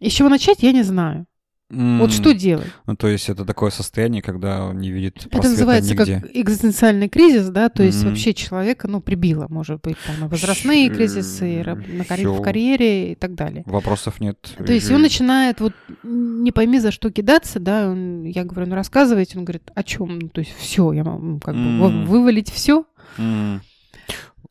И 0.00 0.10
с 0.10 0.12
чего 0.12 0.28
начать, 0.28 0.62
я 0.62 0.72
не 0.72 0.82
знаю. 0.82 1.26
М, 1.74 1.98
Вот 2.00 2.12
что 2.12 2.32
делать? 2.32 2.66
Ну, 2.86 2.96
то 2.96 3.08
есть 3.08 3.28
это 3.28 3.44
такое 3.44 3.70
состояние, 3.70 4.22
когда 4.22 4.64
он 4.64 4.78
не 4.78 4.90
видит 4.90 5.26
Это 5.30 5.48
называется 5.48 5.92
нигде. 5.94 6.20
как 6.20 6.30
экзистенциальный 6.34 7.08
кризис, 7.08 7.48
да, 7.48 7.68
то 7.68 7.82
есть 7.82 8.00
Мгм. 8.00 8.08
вообще 8.10 8.32
человека, 8.34 8.88
ну, 8.88 9.00
прибило, 9.00 9.46
может 9.48 9.80
быть, 9.82 9.96
там, 10.06 10.28
возрастные 10.28 10.88
Щ- 10.88 10.94
кризисы, 10.94 11.64
на 11.64 12.04
карь- 12.04 12.26
в 12.26 12.40
карьере 12.40 13.12
и 13.12 13.14
так 13.14 13.34
далее. 13.34 13.62
Вопросов 13.66 14.20
нет. 14.20 14.38
То 14.64 14.72
есть 14.72 14.90
он 14.90 15.02
начинает 15.02 15.60
вот 15.60 15.72
не 16.02 16.52
пойми 16.52 16.78
за 16.78 16.90
что 16.92 17.10
кидаться, 17.10 17.60
да, 17.60 17.88
он- 17.88 18.24
я 18.24 18.44
говорю, 18.44 18.68
ну 18.68 18.74
рассказывайте, 18.74 19.38
он 19.38 19.44
говорит, 19.44 19.70
о 19.74 19.82
чем, 19.82 20.18
ну, 20.18 20.28
то 20.28 20.40
есть 20.40 20.54
все, 20.56 20.92
я 20.92 21.04
могу 21.04 21.40
как 21.40 21.54
бы 21.54 21.78
во- 21.78 21.88
М. 21.88 22.06
вывалить 22.06 22.50
все. 22.50 22.84
М. 23.18 23.60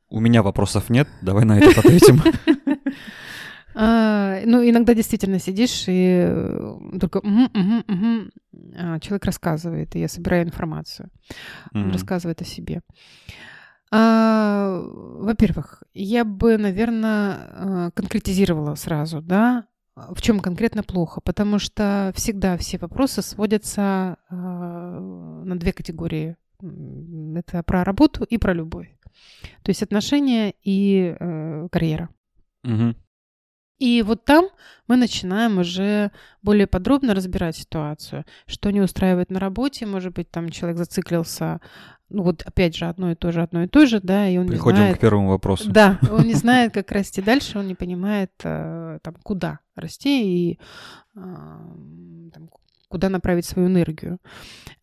У 0.10 0.20
меня 0.20 0.44
вопросов 0.44 0.90
нет, 0.90 1.08
давай 1.22 1.44
на 1.46 1.58
это 1.58 1.80
ответим. 1.80 2.22
ну 3.76 4.70
иногда 4.70 4.94
действительно 4.94 5.40
сидишь 5.40 5.86
и 5.88 6.26
э, 6.26 6.98
только 7.00 7.22
«Мгм, 7.24 7.50
мгм, 7.54 7.84
мгм». 7.88 8.32
А, 8.78 9.00
человек 9.00 9.26
рассказывает, 9.26 9.96
и 9.96 10.00
я 10.00 10.08
собираю 10.08 10.46
информацию. 10.46 11.10
Он 11.74 11.86
М. 11.86 11.92
рассказывает 11.92 12.42
о 12.42 12.46
себе. 12.46 12.82
А, 13.92 14.80
во-первых, 14.84 15.84
я 15.94 16.26
бы, 16.26 16.58
наверное, 16.58 17.92
конкретизировала 17.92 18.76
сразу, 18.76 19.22
да, 19.22 19.66
в 19.96 20.22
чем 20.22 20.40
конкретно 20.40 20.82
плохо? 20.84 21.22
Потому 21.22 21.60
что 21.60 22.12
всегда 22.16 22.58
все 22.58 22.80
вопросы 22.80 23.22
сводятся 23.22 24.18
э, 24.30 24.36
на 24.36 25.56
две 25.60 25.72
категории. 25.72 26.36
Это 27.36 27.62
про 27.64 27.84
работу 27.84 28.24
и 28.24 28.38
про 28.38 28.54
любовь. 28.54 28.90
То 29.62 29.70
есть 29.70 29.84
отношения 29.84 30.54
и 30.64 31.16
э, 31.20 31.68
карьера. 31.72 32.10
Угу. 32.64 32.96
И 33.84 34.02
вот 34.02 34.24
там 34.24 34.46
мы 34.88 34.96
начинаем 34.96 35.58
уже 35.58 36.12
более 36.42 36.68
подробно 36.68 37.14
разбирать 37.14 37.58
ситуацию, 37.58 38.24
что 38.46 38.72
не 38.72 38.80
устраивает 38.80 39.30
на 39.30 39.42
работе, 39.42 39.86
может 39.86 40.14
быть, 40.14 40.32
там 40.32 40.48
человек 40.48 40.78
зациклился, 40.78 41.60
ну 42.08 42.24
вот 42.24 42.44
опять 42.44 42.78
же 42.78 42.86
одно 42.86 43.12
и 43.12 43.16
то 43.16 43.34
же, 43.34 43.42
одно 43.42 43.64
и 43.64 43.68
то 43.68 43.86
же, 43.86 44.00
да, 44.00 44.30
и 44.30 44.38
он 44.38 44.48
Приходим 44.48 44.78
не 44.78 44.84
знает... 44.84 44.98
к 44.98 45.02
первому 45.02 45.32
вопросу. 45.32 45.70
Да, 45.70 46.00
он 46.10 46.24
не 46.24 46.34
знает, 46.34 46.74
как 46.74 46.94
расти 46.94 47.22
дальше, 47.22 47.60
он 47.60 47.68
не 47.68 47.76
понимает, 47.76 48.32
э, 48.46 49.00
там, 49.02 49.16
куда 49.22 49.60
расти 49.76 50.52
и 50.54 50.60
э, 51.16 51.20
там, 51.20 52.50
куда 52.94 53.10
направить 53.10 53.46
свою 53.46 53.70
энергию. 53.70 54.20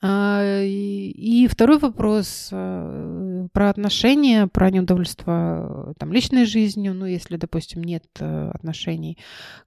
А, 0.02 0.62
и 0.64 1.46
второй 1.48 1.78
вопрос 1.78 2.48
э, 2.50 3.46
про 3.52 3.70
отношения, 3.70 4.48
про 4.48 4.68
неудовольство 4.68 5.94
там, 5.96 6.12
личной 6.12 6.44
жизнью, 6.44 6.92
ну, 6.92 7.06
если, 7.06 7.36
допустим, 7.36 7.84
нет 7.84 8.04
отношений, 8.18 9.16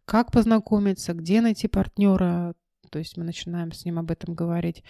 как 0.04 0.34
познакомиться, 0.34 1.14
где 1.14 1.40
найти 1.40 1.70
партнера, 1.70 2.54
то 2.90 3.00
есть 3.00 3.16
мы 3.16 3.24
начинаем 3.24 3.72
с 3.72 3.86
ним 3.86 3.98
об 3.98 4.12
этом 4.12 4.36
говорить. 4.36 4.84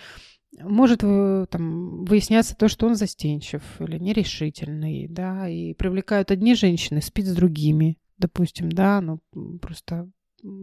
Может 0.59 1.01
там, 1.01 2.05
выясняться 2.05 2.55
то, 2.55 2.67
что 2.67 2.87
он 2.87 2.95
застенчив 2.95 3.61
или 3.79 3.99
нерешительный, 3.99 5.07
да, 5.07 5.47
и 5.47 5.75
привлекают 5.75 6.31
одни 6.31 6.55
женщины, 6.55 7.03
спит 7.03 7.27
с 7.27 7.35
другими, 7.35 7.99
допустим, 8.17 8.71
да, 8.71 8.99
ну, 8.99 9.19
просто 9.61 10.09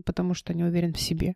потому 0.05 0.35
что 0.35 0.55
не 0.55 0.65
уверен 0.65 0.93
в 0.93 1.01
себе. 1.01 1.35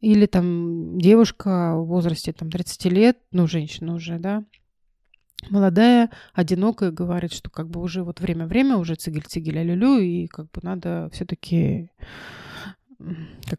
Или 0.00 0.26
там 0.26 0.98
девушка 0.98 1.74
в 1.76 1.86
возрасте 1.86 2.32
там 2.32 2.50
30 2.50 2.84
лет, 2.86 3.18
ну, 3.32 3.48
женщина 3.48 3.94
уже, 3.94 4.18
да, 4.18 4.44
молодая, 5.50 6.10
одинокая, 6.32 6.90
говорит, 6.90 7.32
что 7.32 7.50
как 7.50 7.68
бы 7.68 7.80
уже 7.80 8.02
вот 8.02 8.20
время-время, 8.20 8.76
уже 8.76 8.94
цигель-цигель, 8.94 9.58
алюлю, 9.58 9.98
и 9.98 10.26
как 10.26 10.50
бы 10.50 10.60
надо 10.62 11.10
все-таки 11.12 11.90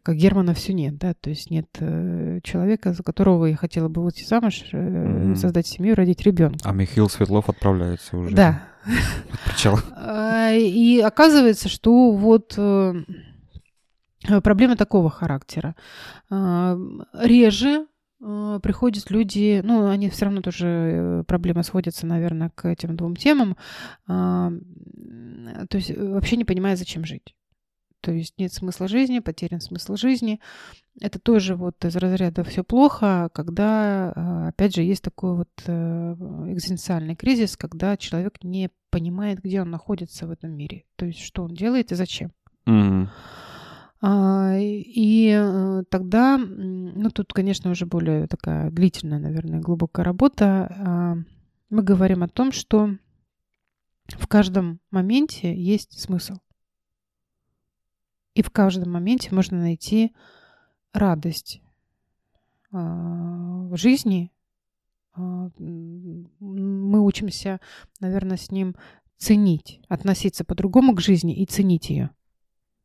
как 0.02 0.16
Германа 0.16 0.52
все 0.52 0.74
нет, 0.74 0.98
да, 0.98 1.14
то 1.14 1.30
есть 1.30 1.50
нет 1.50 1.66
э, 1.78 2.40
человека, 2.42 2.92
за 2.92 3.02
которого 3.02 3.46
я 3.46 3.56
хотела 3.56 3.88
бы 3.88 4.02
выйти 4.02 4.22
замуж, 4.22 4.64
э, 4.72 4.76
mm-hmm. 4.76 5.36
создать 5.36 5.66
семью, 5.66 5.94
родить 5.94 6.20
ребенка. 6.20 6.58
А 6.64 6.72
Михаил 6.72 7.08
Светлов 7.08 7.48
отправляется 7.48 8.18
уже. 8.18 8.34
Да. 8.34 8.64
От 9.46 9.82
а, 9.96 10.52
И 10.52 11.00
оказывается, 11.00 11.70
что 11.70 12.12
вот 12.12 12.58
э, 14.28 14.40
проблема 14.40 14.76
такого 14.76 15.10
характера. 15.10 15.74
А, 16.30 16.76
реже 17.14 17.86
приходят 18.62 19.10
люди, 19.10 19.62
ну, 19.64 19.88
они 19.88 20.10
все 20.10 20.26
равно 20.26 20.42
тоже, 20.42 21.24
проблемы 21.26 21.62
сводятся, 21.64 22.06
наверное, 22.06 22.50
к 22.50 22.68
этим 22.68 22.94
двум 22.94 23.16
темам, 23.16 23.56
то 24.06 24.52
есть 25.72 25.96
вообще 25.96 26.36
не 26.36 26.44
понимая, 26.44 26.76
зачем 26.76 27.06
жить 27.06 27.34
то 28.00 28.12
есть 28.12 28.34
нет 28.38 28.52
смысла 28.52 28.88
жизни, 28.88 29.18
потерян 29.20 29.60
смысл 29.60 29.96
жизни. 29.96 30.40
Это 31.00 31.18
тоже 31.18 31.54
вот 31.54 31.84
из 31.84 31.96
разряда 31.96 32.44
все 32.44 32.64
плохо, 32.64 33.30
когда, 33.32 34.48
опять 34.48 34.74
же, 34.74 34.82
есть 34.82 35.02
такой 35.02 35.36
вот 35.36 35.50
э, 35.66 36.14
экзистенциальный 36.48 37.14
кризис, 37.14 37.56
когда 37.56 37.96
человек 37.96 38.42
не 38.42 38.70
понимает, 38.90 39.40
где 39.40 39.62
он 39.62 39.70
находится 39.70 40.26
в 40.26 40.30
этом 40.30 40.52
мире, 40.52 40.84
то 40.96 41.06
есть 41.06 41.20
что 41.20 41.44
он 41.44 41.54
делает 41.54 41.92
и 41.92 41.94
зачем. 41.94 42.32
Mm-hmm. 42.66 43.08
А, 44.02 44.54
и 44.58 45.30
э, 45.30 45.82
тогда, 45.90 46.38
ну 46.38 47.10
тут, 47.10 47.32
конечно, 47.34 47.70
уже 47.70 47.84
более 47.84 48.26
такая 48.26 48.70
длительная, 48.70 49.18
наверное, 49.18 49.60
глубокая 49.60 50.04
работа. 50.04 50.74
А, 50.78 51.16
мы 51.68 51.82
говорим 51.82 52.22
о 52.22 52.28
том, 52.28 52.50
что 52.50 52.96
в 54.08 54.26
каждом 54.26 54.80
моменте 54.90 55.54
есть 55.54 56.00
смысл. 56.00 56.36
И 58.34 58.42
в 58.42 58.50
каждом 58.50 58.90
моменте 58.90 59.34
можно 59.34 59.58
найти 59.58 60.14
радость 60.94 61.60
а, 62.72 63.66
в 63.68 63.76
жизни. 63.76 64.32
Мы 65.14 67.00
учимся, 67.00 67.60
наверное, 68.00 68.38
с 68.38 68.50
ним 68.50 68.76
ценить, 69.18 69.80
относиться 69.88 70.44
по-другому 70.44 70.94
к 70.94 71.00
жизни 71.00 71.36
и 71.36 71.44
ценить 71.44 71.90
ее. 71.90 72.10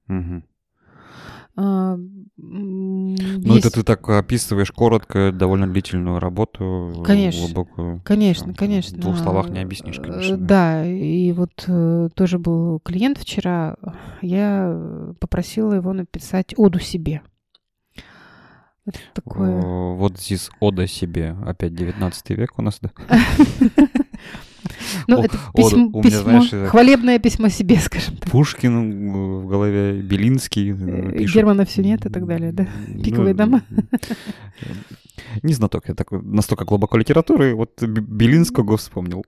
Угу. 0.10 0.44
А, 1.58 1.98
ну, 2.38 3.16
есть... 3.54 3.66
это 3.66 3.76
ты 3.76 3.84
так 3.84 4.08
описываешь 4.10 4.72
коротко, 4.72 5.32
довольно 5.32 5.72
длительную 5.72 6.20
работу. 6.20 7.04
Конечно. 7.06 7.46
Глубокую. 7.46 8.02
Конечно, 8.04 8.54
конечно. 8.54 8.98
В 8.98 9.02
двух 9.02 9.18
словах 9.18 9.50
не 9.50 9.62
объяснишь, 9.62 9.98
конечно. 9.98 10.34
Э, 10.34 10.38
да, 10.38 10.86
и 10.86 11.32
вот 11.32 11.64
э, 11.68 12.10
тоже 12.14 12.40
был 12.40 12.80
клиент 12.80 13.18
вчера. 13.18 13.78
Я 14.22 15.14
попросила 15.20 15.74
его 15.74 15.94
написать 15.94 16.54
оду 16.58 16.80
себе. 16.80 17.22
Это 18.86 19.00
такое... 19.14 19.62
Вот 19.96 20.20
здесь 20.20 20.50
ода 20.60 20.88
себе. 20.88 21.36
Опять 21.46 21.74
19 21.74 22.30
век 22.32 22.60
у 22.60 22.62
нас, 22.62 22.80
да? 22.82 22.92
Ну, 25.08 25.24
это 25.24 25.38
письмо, 25.54 26.02
письмо 26.02 26.68
хвалебное 26.68 27.20
письмо 27.20 27.50
себе, 27.50 27.78
скажем 27.80 28.18
так. 28.18 28.30
Пушкин 28.30 29.42
в 29.42 29.48
голове, 29.48 30.02
Белинский. 30.02 30.72
Э, 30.72 31.12
э, 31.14 31.24
Германа 31.26 31.66
все 31.66 31.84
нет 31.84 32.06
и 32.06 32.10
так 32.10 32.26
далее, 32.26 32.52
да? 32.52 32.68
Ну, 32.88 33.04
Пиковые 33.04 33.34
дома. 33.34 33.64
Не 35.44 35.54
знаток 35.54 35.88
я 35.88 35.96
такой, 35.96 36.22
настолько 36.22 36.66
глубоко 36.66 36.98
литературы, 36.98 37.56
вот 37.56 37.82
Белинского 37.82 38.78
вспомнил. 38.78 39.26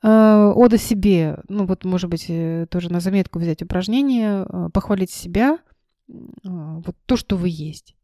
А, 0.00 0.52
ода 0.54 0.78
себе, 0.78 1.38
ну 1.48 1.66
вот, 1.66 1.84
может 1.84 2.08
быть, 2.08 2.30
тоже 2.70 2.92
на 2.92 3.00
заметку 3.00 3.38
взять 3.38 3.62
упражнение, 3.62 4.46
похвалить 4.72 5.10
себя, 5.10 5.58
вот 6.06 6.96
то, 7.06 7.16
что 7.16 7.36
вы 7.36 7.48
есть. 7.50 7.96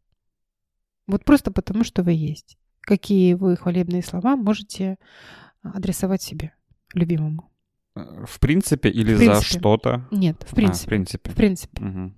Вот 1.07 1.25
просто 1.25 1.51
потому, 1.51 1.85
что 1.85 2.03
вы 2.03 2.13
есть. 2.13 2.57
Какие 2.81 3.35
вы 3.35 3.57
хвалебные 3.57 4.03
слова 4.03 4.37
можете 4.37 4.97
адресовать 5.65 6.23
себе, 6.23 6.53
любимому? 6.93 7.51
Э, 7.97 8.25
в 8.27 8.39
принципе 8.41 8.89
или 8.91 9.15
в 9.15 9.19
принципе. 9.19 9.35
за 9.35 9.59
что-то? 9.59 10.09
Нет, 10.11 10.45
в 10.47 10.55
принципе. 10.55 10.83
А, 10.83 10.87
в 10.87 10.89
принципе. 10.89 11.31
В 11.31 11.35
принципе. 11.35 11.85
Угу. 11.85 12.13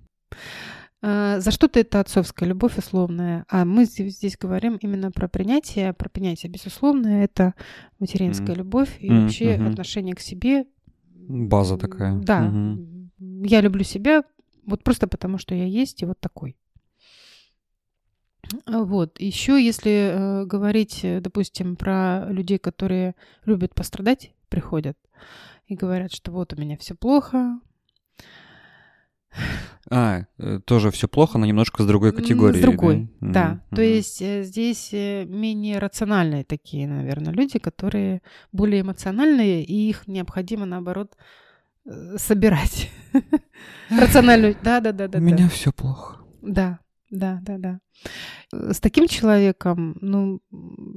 За 1.03 1.51
что-то 1.51 1.79
это 1.79 1.99
отцовская 1.99 2.49
любовь 2.49 2.77
условная, 2.77 3.45
а 3.49 3.65
мы 3.65 3.85
здесь 3.85 4.35
говорим 4.35 4.77
именно 4.77 5.11
про 5.11 5.27
принятие. 5.27 5.93
Про 5.93 6.09
принятие, 6.09 6.51
безусловно, 6.51 7.23
это 7.23 7.53
материнская 7.99 8.55
mm. 8.55 8.57
любовь 8.57 8.97
и 8.99 9.07
mm-hmm. 9.07 9.21
вообще 9.21 9.51
отношение 9.53 10.15
к 10.15 10.19
себе. 10.19 10.65
База 11.13 11.77
такая. 11.77 12.15
Да. 12.17 12.47
Mm-hmm. 12.47 13.45
Я 13.45 13.61
люблю 13.61 13.83
себя 13.83 14.23
вот 14.65 14.83
просто 14.83 15.07
потому, 15.07 15.37
что 15.37 15.53
я 15.53 15.65
есть 15.65 16.01
и 16.01 16.05
вот 16.05 16.19
такой. 16.19 16.57
А, 18.65 18.83
вот. 18.83 19.19
Еще 19.19 19.63
если 19.63 19.91
э, 19.91 20.45
говорить, 20.45 21.01
э, 21.03 21.19
допустим, 21.19 21.75
про 21.75 22.25
людей, 22.29 22.57
которые 22.57 23.15
любят 23.45 23.75
пострадать, 23.75 24.31
приходят 24.49 24.97
и 25.67 25.75
говорят, 25.75 26.13
что 26.13 26.31
вот 26.31 26.53
у 26.53 26.55
меня 26.55 26.77
все 26.77 26.95
плохо. 26.95 27.59
А, 29.89 30.23
э, 30.37 30.59
тоже 30.65 30.91
все 30.91 31.07
плохо, 31.07 31.37
но 31.37 31.45
немножко 31.45 31.83
с 31.83 31.85
другой 31.85 32.11
категории. 32.11 32.59
С 32.59 32.61
другой, 32.61 33.09
да. 33.21 33.31
да. 33.31 33.53
Mm-hmm. 33.53 33.75
То 33.75 33.81
есть 33.81 34.21
э, 34.21 34.43
здесь 34.43 34.91
менее 34.91 35.79
рациональные 35.79 36.43
такие, 36.43 36.87
наверное, 36.87 37.33
люди, 37.33 37.59
которые 37.59 38.21
более 38.51 38.81
эмоциональные, 38.81 39.63
и 39.63 39.89
их 39.89 40.07
необходимо, 40.07 40.65
наоборот, 40.65 41.15
собирать. 42.17 42.89
Рациональную. 43.89 44.57
Да, 44.61 44.81
да, 44.81 44.91
да, 44.91 45.07
да. 45.07 45.19
У 45.19 45.21
меня 45.21 45.47
все 45.49 45.71
плохо. 45.71 46.17
Да, 46.41 46.79
да, 47.09 47.39
да, 47.41 47.57
да. 47.57 47.79
Э, 48.53 48.73
с 48.73 48.79
таким 48.79 49.07
человеком, 49.07 49.97
ну, 50.01 50.41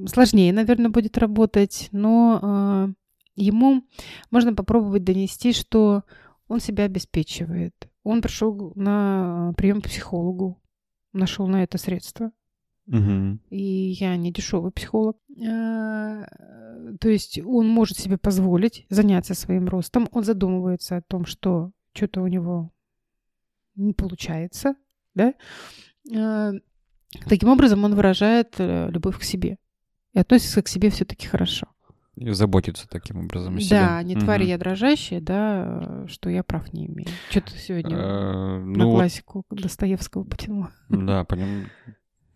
сложнее, 0.06 0.52
наверное, 0.52 0.90
будет 0.90 1.18
работать, 1.18 1.88
но 1.92 2.40
э, 2.42 2.92
ему 3.36 3.84
можно 4.30 4.54
попробовать 4.54 5.04
донести, 5.04 5.52
что 5.52 6.04
он 6.48 6.60
себя 6.60 6.84
обеспечивает. 6.84 7.74
Он 8.02 8.22
пришел 8.22 8.72
на 8.74 9.52
прием 9.56 9.80
к 9.80 9.84
психологу, 9.84 10.60
нашел 11.12 11.46
на 11.46 11.62
это 11.62 11.78
средства. 11.78 12.32
Угу. 12.86 13.38
И 13.50 13.90
я 14.00 14.16
не 14.16 14.32
дешевый 14.32 14.72
психолог. 14.72 15.16
Э, 15.38 16.24
то 17.00 17.08
есть 17.08 17.38
он 17.38 17.68
может 17.68 17.98
себе 17.98 18.18
позволить 18.18 18.84
заняться 18.88 19.34
своим 19.34 19.68
ростом. 19.68 20.08
Он 20.10 20.24
задумывается 20.24 20.96
о 20.96 21.02
том, 21.02 21.24
что 21.24 21.70
что-то 21.92 22.22
у 22.22 22.26
него 22.26 22.72
не 23.76 23.92
получается, 23.92 24.74
да, 25.14 25.34
таким 27.28 27.48
образом 27.48 27.84
он 27.84 27.94
выражает 27.94 28.54
э, 28.58 28.88
любовь 28.90 29.18
к 29.18 29.22
себе 29.22 29.58
и 30.12 30.18
относится 30.18 30.62
к 30.62 30.68
себе 30.68 30.90
все-таки 30.90 31.26
хорошо. 31.26 31.66
И 32.16 32.28
заботиться 32.32 32.86
таким 32.88 33.18
образом 33.24 33.56
о 33.56 33.60
себе. 33.60 33.78
Да, 33.80 34.02
не 34.02 34.14
тварь 34.14 34.42
я 34.42 34.58
дрожащая, 34.58 35.20
да, 35.20 36.04
что 36.06 36.28
я 36.28 36.42
прав 36.42 36.72
не 36.72 36.86
имею. 36.86 37.08
Что 37.30 37.40
ты 37.40 37.52
сегодня 37.56 37.96
Э, 37.96 38.58
на 38.58 38.84
Ну, 38.84 38.90
классику 38.92 39.44
Достоевского 39.50 40.24
потянула? 40.24 40.70
да, 40.88 41.24
поним... 41.24 41.68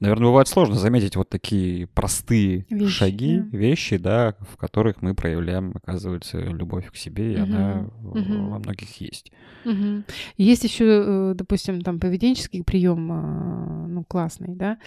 Наверное, 0.01 0.27
бывает 0.29 0.49
сложно 0.49 0.75
заметить 0.75 1.17
вот 1.17 1.29
такие 1.29 1.87
простые 1.87 2.67
Вещи, 2.69 2.91
шаги, 2.93 3.39
да. 3.41 3.57
вещи, 3.59 3.97
да, 3.97 4.35
в 4.41 4.57
которых 4.57 5.03
мы 5.03 5.15
проявляем, 5.15 5.73
оказывается, 5.75 6.39
любовь 6.41 6.91
к 6.91 6.97
себе, 6.97 7.35
и 7.35 7.37
она 7.37 7.89
Мгм, 8.03 8.21
мгм. 8.21 8.51
во 8.51 8.59
многих 8.59 9.01
есть. 9.01 9.33
Мгм. 9.65 10.05
Есть 10.37 10.65
еще, 10.65 10.85
э, 10.85 11.35
допустим, 11.35 11.81
там 11.81 12.01
поведенческий 12.01 12.63
прием, 12.65 13.11
а, 13.13 13.87
ну, 13.89 14.05
классный, 14.05 14.55
да. 14.55 14.79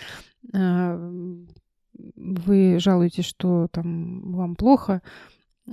А, 0.53 0.95
Вы 2.15 2.77
жалуетесь, 2.79 3.25
что 3.25 3.67
там 3.71 4.33
вам 4.33 4.55
плохо 4.55 5.01
э, 5.65 5.71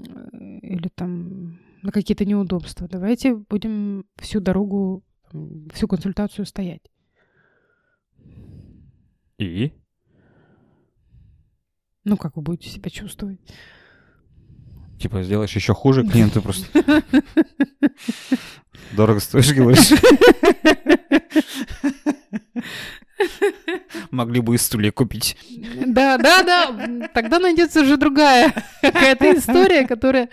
или 0.63 0.89
там 0.95 1.59
на 1.83 1.93
какие-то 1.93 2.25
неудобства. 2.25 2.89
Давайте 2.89 3.35
будем 3.35 4.07
всю 4.17 4.41
дорогу, 4.41 5.03
всю 5.75 5.87
консультацию 5.87 6.47
стоять. 6.47 6.81
И? 9.45 9.73
Ну, 12.05 12.17
как 12.17 12.37
вы 12.37 12.43
будете 12.43 12.69
себя 12.69 12.91
чувствовать? 12.91 13.41
Типа, 15.01 15.23
сделаешь 15.23 15.55
еще 15.55 15.75
хуже, 15.75 16.05
клиенты 16.09 16.41
просто... 16.41 17.03
Дорого 18.93 19.21
стоишь, 19.21 19.53
говоришь? 19.53 19.93
Могли 24.11 24.41
бы 24.41 24.55
и 24.55 24.59
стулья 24.59 24.93
купить. 24.93 25.37
Да, 25.87 26.19
да, 26.19 26.43
да. 26.43 27.09
Тогда 27.15 27.39
найдется 27.39 27.83
уже 27.83 27.97
другая 27.97 28.53
какая-то 28.81 29.37
история, 29.37 29.87
которая 29.87 30.29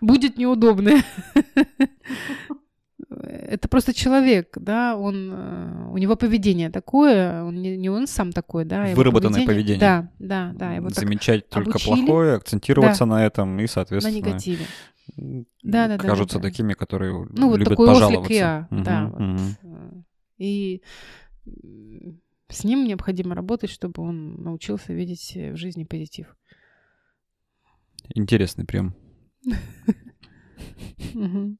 будет 0.00 0.38
неудобная. 0.38 1.02
Это 3.26 3.68
просто 3.68 3.92
человек, 3.92 4.56
да, 4.60 4.96
он, 4.96 5.30
э, 5.32 5.88
у 5.90 5.98
него 5.98 6.14
поведение 6.16 6.70
такое, 6.70 7.42
он 7.42 7.60
не, 7.60 7.76
не 7.76 7.90
он 7.90 8.06
сам 8.06 8.32
такой, 8.32 8.64
да. 8.64 8.92
Выработанное 8.94 9.44
поведение. 9.44 9.78
Да, 9.80 10.10
да, 10.18 10.52
да, 10.54 10.74
его 10.74 10.90
Замечать 10.90 11.48
только 11.48 11.70
обучили. 11.78 12.06
плохое, 12.06 12.34
акцентироваться 12.34 13.04
на 13.04 13.24
этом 13.26 13.58
и, 13.58 13.62
на 13.62 13.68
соответственно, 13.68 14.16
негативе. 14.16 14.66
м, 15.18 15.46
Да, 15.62 15.88
да, 15.88 15.96
да, 15.98 16.04
кажутся 16.04 16.38
да, 16.38 16.42
да. 16.42 16.48
такими, 16.50 16.74
которые 16.74 17.26
Ну, 17.30 17.48
вот 17.48 17.56
любят 17.58 17.70
такой 17.70 17.88
ослик 17.88 17.96
пожаловаться. 17.98 18.34
я, 18.34 18.68
да. 18.70 19.02
Мгм, 19.08 19.36
вот, 19.36 19.56
э, 19.62 19.92
И 20.38 20.82
с 22.48 22.64
ним 22.64 22.84
необходимо 22.84 23.34
работать, 23.34 23.70
чтобы 23.70 24.02
он 24.02 24.42
научился 24.42 24.92
видеть 24.92 25.32
э, 25.34 25.52
в 25.52 25.56
жизни 25.56 25.84
позитив. 25.84 26.36
Интересный 28.14 28.64
прием. 28.64 28.94
Мгм. 31.14 31.58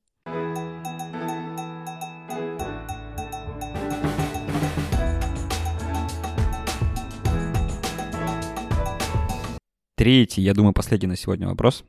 Третий, 9.96 10.42
я 10.42 10.52
думаю, 10.54 10.72
последний 10.74 11.08
на 11.08 11.16
сегодня 11.16 11.48
вопрос. 11.48 11.82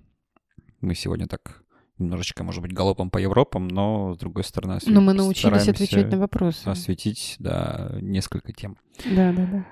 Мы 0.80 0.96
сегодня 0.96 1.28
так 1.28 1.62
немножечко, 1.98 2.44
может 2.46 2.62
быть, 2.62 2.72
галопом 2.72 3.10
по 3.10 3.18
Европам, 3.18 3.68
но, 3.68 4.14
с 4.14 4.18
другой 4.18 4.44
стороны, 4.46 4.74
осве- 4.78 4.94
Но 4.94 5.02
мы 5.02 5.12
научились 5.14 5.68
отвечать 5.68 6.10
на 6.12 6.18
вопросы. 6.18 6.66
осветить, 6.70 7.36
да, 7.40 7.98
несколько 8.02 8.54
тем. 8.54 8.78
Да, 9.06 9.34
да, 9.34 9.46
да. 9.46 9.66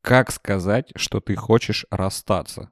Как 0.00 0.30
сказать, 0.30 0.92
что 0.96 1.20
ты 1.20 1.34
хочешь 1.36 1.84
расстаться? 1.90 2.70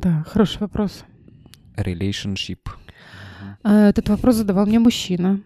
Да, 0.00 0.22
хороший 0.26 0.58
вопрос. 0.60 1.04
relationship. 1.76 2.60
А, 3.62 3.88
Этот 3.90 4.08
вопрос 4.08 4.36
задавал 4.36 4.66
мне 4.66 4.78
мужчина, 4.78 5.42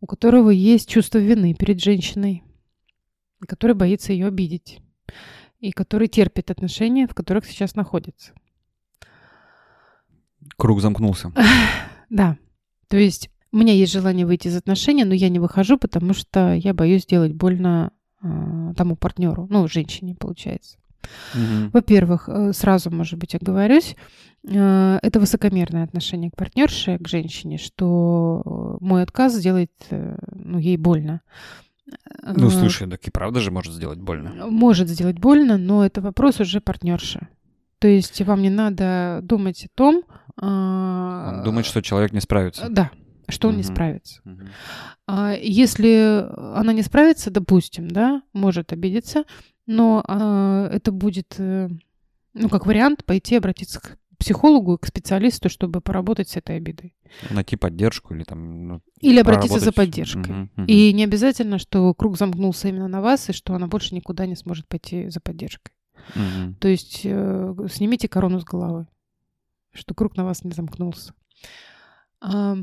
у 0.00 0.06
которого 0.06 0.50
есть 0.50 0.88
чувство 0.88 1.18
вины 1.18 1.54
перед 1.54 1.80
женщиной, 1.80 2.42
который 3.46 3.74
боится 3.76 4.12
ее 4.12 4.26
обидеть, 4.26 4.80
и 5.60 5.70
который 5.72 6.08
терпит 6.08 6.50
отношения, 6.50 7.06
в 7.06 7.14
которых 7.14 7.44
сейчас 7.44 7.74
находится. 7.74 8.32
Круг 10.56 10.80
замкнулся. 10.80 11.32
Да, 12.10 12.36
то 12.88 12.96
есть 12.96 13.30
у 13.52 13.56
меня 13.58 13.72
есть 13.72 13.92
желание 13.92 14.26
выйти 14.26 14.48
из 14.48 14.56
отношений, 14.56 15.04
но 15.04 15.14
я 15.14 15.28
не 15.28 15.38
выхожу, 15.38 15.78
потому 15.78 16.12
что 16.12 16.54
я 16.54 16.74
боюсь 16.74 17.02
сделать 17.02 17.32
больно 17.32 17.92
а, 18.20 18.74
тому 18.74 18.96
партнеру, 18.96 19.46
ну, 19.48 19.68
женщине, 19.68 20.14
получается. 20.14 20.76
Мгм. 21.34 21.70
Во-первых, 21.70 22.28
э, 22.28 22.52
сразу, 22.52 22.90
может 22.90 23.18
быть, 23.18 23.34
оговорюсь, 23.34 23.96
э, 24.46 24.98
это 25.02 25.20
высокомерное 25.20 25.84
отношение 25.84 26.30
к 26.30 26.36
партнерше, 26.36 26.98
к 26.98 27.08
женщине, 27.08 27.58
что 27.58 28.42
э, 28.44 28.84
мой 28.84 29.02
отказ 29.02 29.34
сделает 29.34 29.72
э, 29.90 30.16
ну, 30.32 30.58
ей 30.58 30.76
больно. 30.76 31.22
Ну, 32.22 32.46
Э, 32.48 32.50
слушай, 32.50 32.88
так 32.88 33.06
и 33.06 33.10
правда 33.10 33.40
же 33.40 33.50
может 33.50 33.72
сделать 33.74 33.98
больно. 33.98 34.46
Может 34.48 34.88
сделать 34.88 35.18
больно, 35.18 35.56
но 35.58 35.84
это 35.84 36.00
вопрос 36.00 36.40
уже 36.40 36.60
партнерши. 36.60 37.28
То 37.78 37.88
есть 37.88 38.20
вам 38.22 38.42
не 38.42 38.50
надо 38.50 39.20
думать 39.22 39.64
о 39.64 39.68
том... 39.74 40.02
а, 40.36 41.32
Он 41.36 41.44
думает, 41.44 41.66
что 41.66 41.80
человек 41.82 42.12
не 42.12 42.20
справится. 42.20 42.68
Да, 42.68 42.90
что 43.28 43.48
он 43.48 43.54
не 43.56 43.62
Мгм. 43.62 43.72
справится. 43.72 44.20
А 45.06 45.32
Если 45.32 46.26
она 46.58 46.72
не 46.72 46.82
справится, 46.82 47.30
допустим, 47.30 47.88
да, 47.88 48.22
может 48.32 48.72
обидеться, 48.72 49.24
но 49.66 50.04
а, 50.06 50.68
это 50.70 50.92
будет, 50.92 51.34
э, 51.38 51.68
ну, 52.34 52.48
как 52.48 52.66
вариант, 52.66 53.04
пойти 53.04 53.36
обратиться 53.36 53.80
к 53.80 53.96
психологу, 54.20 54.78
к 54.78 54.86
специалисту, 54.86 55.48
чтобы 55.48 55.80
поработать 55.80 56.28
с 56.28 56.36
этой 56.36 56.56
обидой. 56.56 56.94
Найти 57.30 57.56
поддержку 57.56 58.14
или 58.14 58.22
там... 58.22 58.68
ну, 58.68 58.82
Или 59.00 59.18
обратиться 59.18 59.58
за 59.58 59.72
поддержкой. 59.72 60.30
Мгм, 60.30 60.50
мгм. 60.56 60.66
И 60.66 60.92
не 60.92 61.04
обязательно, 61.04 61.58
что 61.58 61.92
круг 61.94 62.18
замкнулся 62.18 62.68
именно 62.68 62.86
на 62.86 63.00
вас, 63.00 63.28
и 63.30 63.32
что 63.32 63.54
она 63.54 63.66
больше 63.66 63.94
никуда 63.94 64.26
не 64.26 64.36
сможет 64.36 64.68
пойти 64.68 65.08
за 65.08 65.20
поддержкой. 65.20 65.72
Мгм. 66.14 66.54
То 66.56 66.68
есть 66.68 67.00
э, 67.04 67.54
снимите 67.72 68.08
корону 68.08 68.40
с 68.40 68.44
головы, 68.44 68.86
что 69.72 69.94
круг 69.94 70.16
на 70.16 70.24
вас 70.24 70.44
не 70.44 70.52
замкнулся. 70.52 71.14
А, 72.20 72.56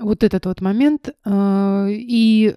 вот 0.00 0.24
этот 0.24 0.46
вот 0.46 0.60
момент. 0.60 1.10
А, 1.24 1.86
И 1.90 2.56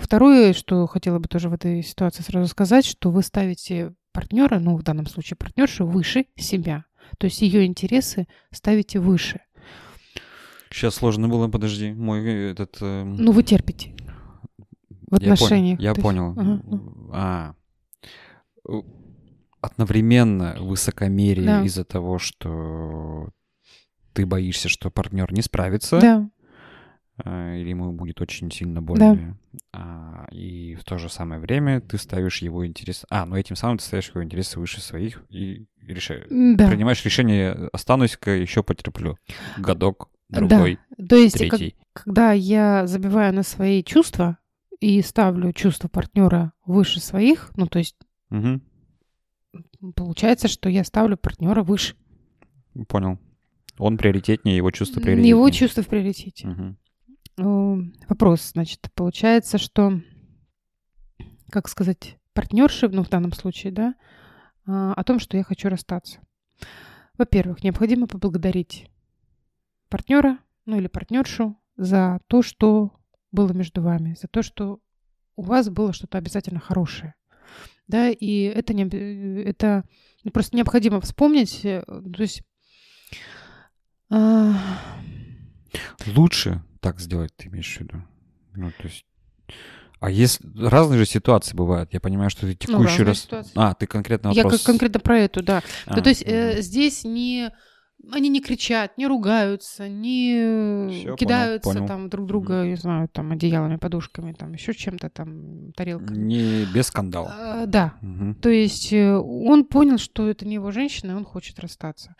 второе, 0.00 0.52
что 0.52 0.86
хотела 0.86 1.18
бы 1.18 1.28
тоже 1.28 1.48
в 1.48 1.54
этой 1.54 1.82
ситуации 1.82 2.22
сразу 2.22 2.46
сказать, 2.48 2.84
что 2.84 3.10
вы 3.10 3.22
ставите 3.22 3.94
партнера, 4.12 4.58
ну 4.58 4.76
в 4.76 4.82
данном 4.82 5.06
случае 5.06 5.36
партнершу, 5.36 5.86
выше 5.86 6.26
себя. 6.36 6.84
То 7.18 7.24
есть 7.26 7.40
ее 7.42 7.64
интересы 7.64 8.26
ставите 8.50 9.00
выше. 9.00 9.40
Сейчас 10.70 10.96
сложно 10.96 11.28
было, 11.28 11.48
подожди. 11.48 11.92
Мой 11.92 12.24
э, 12.24 12.50
этот... 12.52 12.76
э, 12.82 13.02
Ну 13.04 13.32
вы 13.32 13.42
терпите 13.42 13.94
в 15.10 15.14
я 15.14 15.18
понял, 15.18 15.32
отношениях. 15.32 15.80
Я 15.80 15.94
То 15.94 16.00
есть- 16.00 16.02
понял. 16.02 16.30
Ага, 16.36 16.62
ну. 16.64 17.10
А. 17.12 17.54
Одновременно 19.60 20.56
высокомерие 20.60 21.46
Да. 21.46 21.64
из-за 21.64 21.84
того, 21.84 22.18
что 22.18 23.30
ты 24.12 24.24
боишься, 24.24 24.68
что 24.68 24.90
партнер 24.90 25.32
не 25.32 25.42
справится, 25.42 25.98
Да, 26.00 26.30
или 27.24 27.70
ему 27.70 27.92
будет 27.92 28.20
очень 28.20 28.50
сильно 28.50 28.80
больно. 28.80 29.36
А, 29.72 30.26
и 30.30 30.74
в 30.76 30.84
то 30.84 30.98
же 30.98 31.08
самое 31.08 31.40
время 31.40 31.80
ты 31.80 31.98
ставишь 31.98 32.42
его 32.42 32.66
интерес... 32.66 33.04
А, 33.10 33.26
ну 33.26 33.36
этим 33.36 33.56
самым 33.56 33.78
ты 33.78 33.84
ставишь 33.84 34.10
его 34.10 34.22
интересы 34.22 34.60
выше 34.60 34.80
своих 34.80 35.24
и 35.28 35.66
решаешь... 35.80 36.26
да. 36.30 36.68
Принимаешь 36.68 37.04
решение, 37.04 37.52
останусь-ка, 37.72 38.30
еще 38.32 38.62
потерплю. 38.62 39.16
Годок, 39.58 40.10
другой, 40.28 40.78
То 41.08 41.16
есть, 41.16 41.38
как- 41.38 41.50
третий. 41.58 41.74
когда 41.92 42.32
я 42.32 42.86
забиваю 42.86 43.34
на 43.34 43.42
свои 43.42 43.82
чувства 43.82 44.38
и 44.78 45.02
ставлю 45.02 45.52
чувства 45.52 45.88
партнера 45.88 46.52
выше 46.66 47.00
своих, 47.00 47.50
ну, 47.56 47.66
то 47.66 47.78
есть 47.80 47.96
Мгм. 48.30 48.62
получается, 49.96 50.48
что 50.48 50.68
я 50.68 50.84
ставлю 50.84 51.16
партнера 51.16 51.62
выше. 51.62 51.96
Понял. 52.88 53.18
Он 53.78 53.96
приоритетнее, 53.96 54.56
его 54.56 54.70
чувство 54.70 55.00
приоритетнее. 55.00 55.30
Его 55.30 55.48
чувства 55.50 55.82
в 55.82 55.88
приоритете. 55.88 56.46
Мгм. 56.48 56.76
Э, 57.38 57.76
Вопрос, 58.08 58.50
значит, 58.52 58.88
получается, 58.94 59.58
что, 59.58 60.00
как 61.50 61.68
сказать, 61.68 62.18
партнерши, 62.32 62.88
ну, 62.88 63.04
в 63.04 63.08
данном 63.08 63.32
случае, 63.32 63.72
да, 63.72 63.94
а, 64.66 64.92
о 64.94 65.04
том, 65.04 65.18
что 65.18 65.36
я 65.36 65.44
хочу 65.44 65.68
расстаться. 65.68 66.20
Во-первых, 67.16 67.62
необходимо 67.64 68.06
поблагодарить 68.06 68.90
партнера, 69.88 70.38
ну, 70.66 70.78
или 70.78 70.86
партнершу 70.86 71.56
за 71.76 72.20
то, 72.26 72.42
что 72.42 72.92
было 73.32 73.52
между 73.52 73.82
вами, 73.82 74.16
за 74.20 74.28
то, 74.28 74.42
что 74.42 74.80
у 75.36 75.42
вас 75.42 75.68
было 75.68 75.92
что-то 75.92 76.18
обязательно 76.18 76.60
хорошее. 76.60 77.14
Да, 77.86 78.10
и 78.10 78.42
это, 78.42 78.74
не, 78.74 78.84
э, 78.84 79.42
это 79.48 79.84
ну, 80.24 80.30
просто 80.30 80.56
необходимо 80.56 81.00
вспомнить, 81.00 81.64
э, 81.64 81.82
то 81.86 82.22
есть 82.22 82.42
а, 84.10 84.54
Лучше 86.06 86.62
так 86.80 87.00
сделать, 87.00 87.32
ты 87.36 87.48
имеешь 87.48 87.76
в 87.76 87.80
виду? 87.80 88.02
Ну, 88.54 88.70
то 88.70 88.84
есть 88.84 89.04
А 90.00 90.10
есть 90.10 90.40
разные 90.56 90.98
же 90.98 91.06
ситуации 91.06 91.56
бывают. 91.56 91.92
Я 91.92 92.00
понимаю, 92.00 92.30
что 92.30 92.42
ты 92.42 92.54
текущий 92.54 92.84
разные 93.02 93.06
раз. 93.06 93.18
ситуации. 93.20 93.52
А, 93.56 93.74
ты 93.74 93.86
конкретно 93.86 94.28
Я 94.28 94.44
вопрос. 94.44 94.60
как 94.62 94.66
конкретно 94.66 95.00
про 95.00 95.18
эту, 95.18 95.42
да. 95.42 95.62
А, 95.86 95.96
Ну, 95.96 96.02
то 96.02 96.08
есть 96.08 96.22
э, 96.24 96.60
здесь 96.62 97.04
не 97.04 97.50
они 98.12 98.28
не 98.28 98.40
кричат, 98.40 98.96
не 98.96 99.08
ругаются, 99.08 99.88
не 99.88 100.88
Всё, 100.88 101.02
понял, 101.02 101.16
кидаются 101.16 101.70
понял. 101.72 101.86
там 101.88 102.08
друг 102.08 102.26
друга, 102.28 102.64
не 102.64 102.76
знаю, 102.76 103.08
там 103.08 103.32
одеялами, 103.32 103.74
подушками, 103.76 104.32
там 104.34 104.52
еще 104.52 104.72
чем-то 104.72 105.10
там 105.10 105.72
тарелками. 105.72 106.16
Не 106.16 106.64
без 106.72 106.86
скандала. 106.86 107.34
А, 107.36 107.66
да, 107.66 107.94
Мгм. 108.00 108.36
то 108.36 108.48
есть 108.50 108.92
э, 108.92 109.14
он 109.16 109.64
понял, 109.64 109.98
что 109.98 110.28
это 110.28 110.46
не 110.46 110.54
его 110.54 110.70
женщина, 110.70 111.10
и 111.10 111.14
он 111.14 111.24
хочет 111.24 111.58
расстаться. 111.58 112.14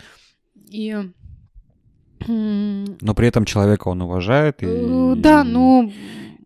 И 0.68 0.96
Но 2.26 3.14
при 3.14 3.28
этом 3.28 3.44
человека 3.44 3.88
он 3.88 4.02
уважает. 4.02 4.62
И... 4.62 4.66
э, 4.66 5.14
да, 5.16 5.44
но 5.44 5.90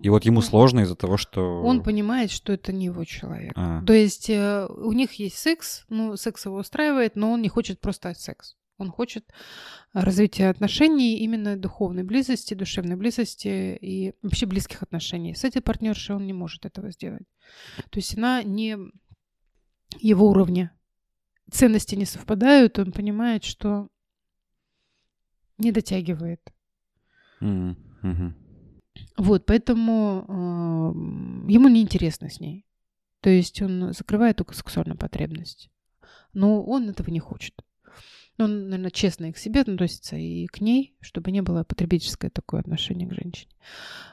И 0.01 0.09
вот 0.09 0.25
ему 0.25 0.43
сложно 0.43 0.81
из-за 0.81 0.97
того, 0.97 1.17
что... 1.17 1.63
он 1.63 1.83
понимает, 1.83 2.31
что 2.31 2.53
это 2.53 2.73
не 2.73 2.87
его 2.87 3.05
человек. 3.05 3.53
А, 3.57 3.83
То 3.85 3.93
есть 3.93 4.29
э, 4.31 4.67
у 4.67 4.93
них 4.93 5.13
есть 5.15 5.39
секс, 5.39 5.85
ну, 5.89 6.17
секс 6.17 6.45
его 6.47 6.57
устраивает, 6.57 7.17
но 7.17 7.33
он 7.33 7.43
не 7.43 7.49
хочет 7.49 7.81
просто 7.81 8.13
секс. 8.15 8.57
Он 8.79 8.91
хочет 8.91 9.25
развития 9.93 10.49
отношений, 10.49 11.19
именно 11.19 11.57
духовной 11.57 12.03
близости, 12.03 12.55
душевной 12.55 12.97
близости 12.97 13.79
и 13.81 14.15
вообще 14.23 14.47
близких 14.47 14.83
отношений. 14.83 15.35
С 15.35 15.45
этой 15.45 15.63
партнершей 15.63 16.17
он 16.17 16.27
не 16.27 16.33
может 16.33 16.67
этого 16.67 16.91
сделать. 16.91 17.27
То 17.91 17.99
есть 17.99 18.19
она 18.19 18.43
не 18.43 18.77
его 20.01 20.31
уровня. 20.31 20.73
Ценности 21.51 21.95
не 21.95 22.07
совпадают, 22.07 22.79
он 22.79 22.93
понимает, 22.93 23.45
что 23.45 23.89
не 25.63 25.73
дотягивает. 25.73 26.41
Вот, 29.17 29.47
поэтому 29.47 30.25
э, 30.29 31.53
ему 31.53 31.69
неинтересно 31.69 32.29
с 32.29 32.41
ней. 32.41 32.67
То 33.21 33.31
есть 33.31 33.63
он 33.63 33.93
закрывает 33.93 34.37
только 34.37 34.55
сексуальную 34.55 34.99
потребность. 34.99 35.71
Но 36.33 36.63
он 36.63 36.89
этого 36.89 37.11
не 37.11 37.21
хочет. 37.21 37.55
Он, 38.39 38.69
наверное, 38.71 38.91
честно 38.91 39.27
и 39.27 39.33
к 39.33 39.39
себе 39.39 39.61
относится, 39.61 40.17
и 40.17 40.47
к 40.47 40.61
ней, 40.61 40.97
чтобы 41.01 41.31
не 41.31 41.43
было 41.43 41.65
потребительское 41.65 42.31
такое 42.31 42.61
отношение 42.61 43.09
к 43.09 43.13
женщине. 43.15 43.53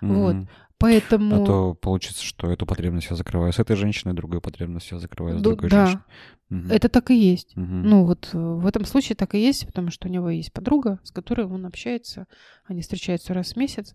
Вот. 0.02 0.36
Поэтому... 0.80 1.44
А 1.44 1.46
то 1.46 1.74
получится, 1.74 2.24
что 2.24 2.50
эту 2.50 2.66
потребность 2.66 3.10
я 3.10 3.16
закрываю 3.16 3.52
с 3.52 3.60
этой 3.60 3.76
женщиной, 3.76 4.14
другую 4.14 4.42
потребность 4.42 4.90
я 4.92 4.98
закрываю 4.98 5.38
с 5.38 5.42
другой 5.42 5.70
да, 5.70 5.86
женщиной. 5.86 6.04
Мгм. 6.50 6.72
это 6.72 6.90
так 6.90 7.12
и 7.12 7.16
есть. 7.16 7.56
Мгм. 7.56 7.84
Ну 7.84 8.06
вот 8.06 8.30
э, 8.34 8.38
в 8.38 8.66
этом 8.66 8.86
случае 8.86 9.16
так 9.16 9.36
и 9.36 9.40
есть, 9.40 9.68
потому 9.68 9.92
что 9.92 10.08
у 10.08 10.12
него 10.12 10.30
есть 10.30 10.52
подруга, 10.52 11.00
с 11.04 11.12
которой 11.12 11.46
он 11.46 11.66
общается, 11.66 12.26
они 12.66 12.82
встречаются 12.82 13.34
раз 13.34 13.54
в 13.54 13.56
месяц, 13.58 13.94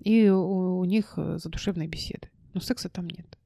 и 0.00 0.28
у, 0.28 0.80
у 0.80 0.84
них 0.84 1.14
э, 1.16 1.38
задушевные 1.38 1.88
беседы. 1.88 2.30
Но 2.52 2.60
секса 2.60 2.88
там 2.88 3.06
нет. 3.06 3.38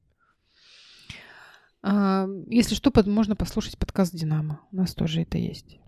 А, 1.81 2.27
если 2.47 2.75
что, 2.75 2.91
под- 2.91 3.07
можно 3.07 3.35
послушать 3.35 3.77
подкаст 3.77 4.13
«Динамо». 4.13 4.61
У 4.71 4.75
нас 4.75 4.93
тоже 4.93 5.21
это 5.21 5.37
есть. 5.37 5.79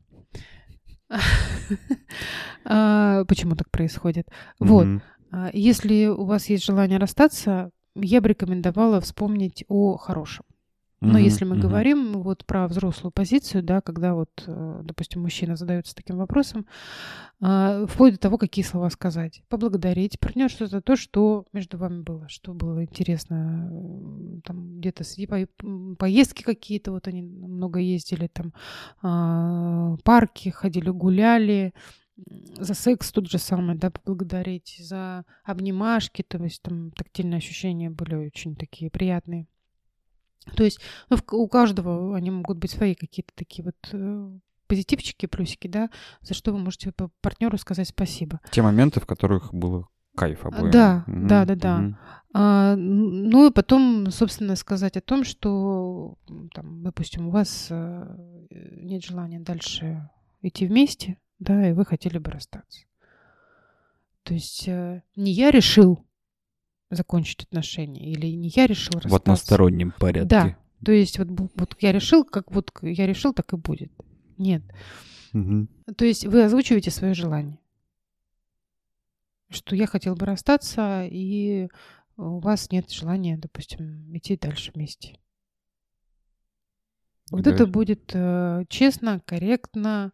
А, 2.64 3.26
Почему 3.26 3.56
так 3.56 3.72
происходит? 3.72 4.28
Вот. 4.60 4.88
А, 5.32 5.50
Если 5.54 6.08
у 6.08 6.26
вас 6.26 6.50
есть 6.50 6.66
желание 6.66 6.98
расстаться, 7.00 7.72
я 7.96 8.22
бы 8.22 8.30
рекомендовала 8.30 9.02
вспомнить 9.02 9.66
о 9.68 9.98
хорошем. 9.98 10.46
Но 11.02 11.14
Мгм. 11.14 11.18
если 11.18 11.46
мы 11.46 11.56
Мгм. 11.56 11.62
говорим 11.62 12.22
вот 12.22 12.46
про 12.46 12.68
взрослую 12.68 13.12
позицию, 13.12 13.64
да, 13.64 13.82
когда 13.82 14.14
вот, 14.14 14.30
э, 14.46 14.82
допустим, 14.84 15.22
мужчина 15.24 15.56
задается 15.56 15.96
таким 15.96 16.18
вопросом, 16.18 16.68
а, 17.42 17.88
вплоть 17.88 18.14
до 18.14 18.20
того, 18.20 18.38
какие 18.38 18.64
слова 18.64 18.88
сказать. 18.92 19.42
Поблагодарить 19.50 20.20
партнершу 20.20 20.68
за 20.68 20.80
то, 20.80 20.96
что 20.96 21.46
между 21.54 21.80
вами 21.80 22.04
было, 22.04 22.30
что 22.30 22.54
было 22.54 22.84
интересно. 22.84 23.72
Там 24.46 24.78
где-то 24.80 25.04
поездки 25.98 26.44
какие-то, 26.44 26.92
вот 26.92 27.08
они 27.08 27.24
много 27.24 27.80
ездили, 27.80 28.28
там 28.28 28.54
а, 29.02 29.96
парки, 30.04 30.50
ходили, 30.50 30.90
гуляли, 30.92 31.74
за 32.58 32.74
секс 32.74 33.12
тот 33.12 33.28
же 33.30 33.38
самый, 33.38 33.76
да, 33.76 33.90
поблагодарить, 33.90 34.78
за 34.80 35.26
обнимашки, 35.44 36.22
то 36.22 36.38
есть 36.44 36.62
там 36.62 36.92
тактильные 36.92 37.38
ощущения 37.38 37.90
были 37.90 38.16
очень 38.16 38.56
такие 38.56 38.92
приятные. 38.92 39.48
То 40.56 40.64
есть 40.64 40.80
ну, 41.10 41.18
у 41.32 41.48
каждого 41.48 42.16
они 42.16 42.32
могут 42.32 42.58
быть 42.58 42.72
свои 42.72 42.96
какие-то 42.96 43.32
такие 43.36 43.64
вот 43.64 43.76
э, 43.92 44.32
позитивчики, 44.68 45.26
плюсики, 45.26 45.68
да, 45.68 45.90
за 46.22 46.34
что 46.34 46.52
вы 46.52 46.60
можете 46.60 46.94
партнеру 47.22 47.58
сказать 47.58 47.90
спасибо. 47.90 48.40
Те 48.52 48.62
моменты, 48.62 49.00
в 49.00 49.06
которых 49.06 49.54
было 49.54 49.88
кайф 50.16 50.46
обоим. 50.46 50.72
да, 50.72 51.04
Мгм. 51.08 51.28
да, 51.28 51.46
да, 51.46 51.56
да. 51.56 51.78
Мгм. 51.78 51.98
А, 52.34 52.76
ну 52.76 53.50
и 53.50 53.54
потом, 53.54 54.10
собственно, 54.12 54.56
сказать 54.56 54.98
о 54.98 55.02
том, 55.02 55.24
что, 55.24 56.18
там, 56.54 56.84
допустим, 56.84 57.28
у 57.28 57.32
вас 57.32 57.68
э, 57.70 58.18
нет 58.50 59.04
желания 59.04 59.40
дальше 59.40 60.10
идти 60.42 60.66
вместе, 60.66 61.18
да, 61.42 61.70
и 61.70 61.74
вы 61.74 61.84
хотели 61.86 62.18
бы 62.20 62.32
расстаться. 62.32 62.86
То 64.24 64.34
есть 64.36 64.68
э, 64.68 65.02
не 65.16 65.32
я 65.32 65.52
решил 65.52 66.06
закончить 66.92 67.44
отношения, 67.44 68.12
или 68.12 68.28
не 68.28 68.50
я 68.56 68.68
решил 68.68 68.94
В 68.94 69.04
расстаться. 69.04 69.16
одностороннем 69.18 69.92
порядке. 70.00 70.28
Да. 70.30 70.58
То 70.86 70.92
есть 70.92 71.18
вот, 71.20 71.28
вот 71.56 71.76
я 71.80 71.92
решил, 71.92 72.24
как 72.24 72.52
вот 72.52 72.72
я 72.82 73.08
решил, 73.08 73.34
так 73.34 73.52
и 73.54 73.58
будет. 73.58 73.92
Нет. 74.38 74.62
Мгм. 75.34 75.68
То 75.98 76.06
есть 76.06 76.26
вы 76.26 76.44
озвучиваете 76.44 76.92
свое 76.92 77.14
желание. 77.14 77.60
Что 79.50 79.76
я 79.76 79.88
хотел 79.88 80.16
бы 80.16 80.26
расстаться, 80.26 81.06
и 81.10 81.70
у 82.18 82.40
вас 82.40 82.72
нет 82.72 82.90
желания, 82.92 83.38
допустим, 83.38 84.16
идти 84.16 84.38
дальше 84.38 84.72
вместе. 84.76 85.18
Вот 87.32 87.44
Да. 87.44 87.52
это 87.52 87.66
будет 87.66 88.12
э, 88.14 88.66
честно, 88.70 89.20
корректно, 89.22 90.12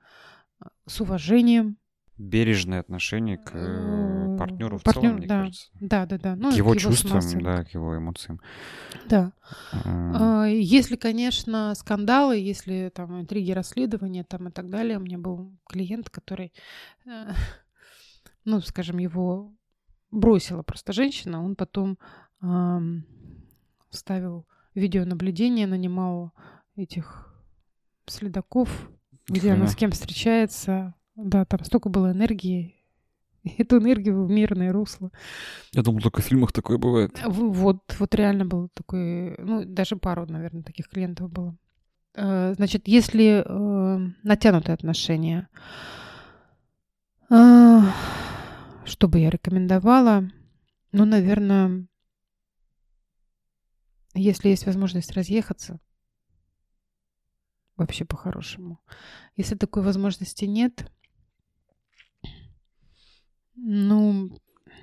с 0.86 1.02
уважением. 1.02 1.78
Бережное 2.18 2.80
отношение 2.80 3.38
к 3.38 3.52
Э, 3.54 4.36
партнеру 4.40 4.80
в 4.80 4.84
партнёр, 4.84 5.04
целом, 5.04 5.18
мне 5.18 5.28
да. 5.28 5.40
кажется. 5.40 5.68
Да, 5.80 6.06
да, 6.08 6.18
да. 6.18 6.36
Ну, 6.36 6.52
к 6.52 6.56
его 6.56 6.72
к 6.74 6.78
чувствам, 6.78 7.22
самооценке. 7.22 7.46
да, 7.46 7.64
к 7.64 7.74
его 7.76 7.96
эмоциям. 7.98 8.40
Да. 9.08 9.34
А, 9.72 10.44
А, 10.44 10.48
Если, 10.48 10.96
конечно, 10.96 11.74
скандалы, 11.76 12.38
если 12.38 12.92
там 12.94 13.22
интриги, 13.22 13.52
расследования 13.52 14.24
там 14.24 14.48
и 14.48 14.52
так 14.52 14.70
далее. 14.70 14.98
У 14.98 15.02
меня 15.02 15.20
был 15.20 15.56
клиент, 15.70 16.10
который, 16.10 16.54
э, 17.06 17.34
ну, 18.46 18.62
скажем, 18.62 18.98
его 18.98 19.54
бросила 20.10 20.64
просто 20.64 20.94
женщина. 20.94 21.44
Он 21.44 21.56
потом 21.56 21.98
ставил 23.90 24.48
видеонаблюдение, 24.76 25.68
нанимал 25.68 26.34
этих 26.76 27.34
следаков, 28.06 28.90
где 29.28 29.52
она 29.52 29.68
с 29.68 29.76
кем 29.76 29.92
встречается. 29.92 30.94
Да, 31.16 31.46
там 31.46 31.64
столько 31.64 31.90
было 31.90 32.12
энергии. 32.12 32.76
Эту 33.58 33.78
энергию 33.80 34.26
в 34.26 34.30
мирное 34.30 34.72
русло. 34.72 35.12
Я 35.74 35.82
думал, 35.84 36.02
только 36.02 36.22
в 36.22 36.26
фильмах 36.26 36.52
такое 36.52 36.78
бывает. 36.78 37.20
В- 37.26 37.52
Вот, 37.54 37.96
вот 38.00 38.16
реально 38.16 38.46
был 38.46 38.70
такой, 38.74 39.36
ну, 39.38 39.64
даже 39.66 39.96
пару, 39.96 40.26
наверное, 40.26 40.64
таких 40.64 40.88
клиентов 40.90 41.32
было. 41.32 41.58
Э, 42.16 42.54
Значит, 42.56 42.88
если 42.88 43.44
э, 43.46 44.12
натянутые 44.24 44.74
отношения, 44.74 45.50
э, 47.30 47.80
что 48.86 49.08
бы 49.08 49.20
я 49.20 49.30
рекомендовала? 49.30 50.30
Ну, 50.92 51.06
наверное, 51.06 51.86
если 54.14 54.50
есть 54.50 54.66
возможность 54.66 55.12
разъехаться, 55.12 55.80
вообще 57.78 58.06
по-хорошему. 58.06 58.80
Если 59.36 59.56
такой 59.56 59.84
возможности 59.84 60.46
нет, 60.46 60.92
ну, 63.56 64.30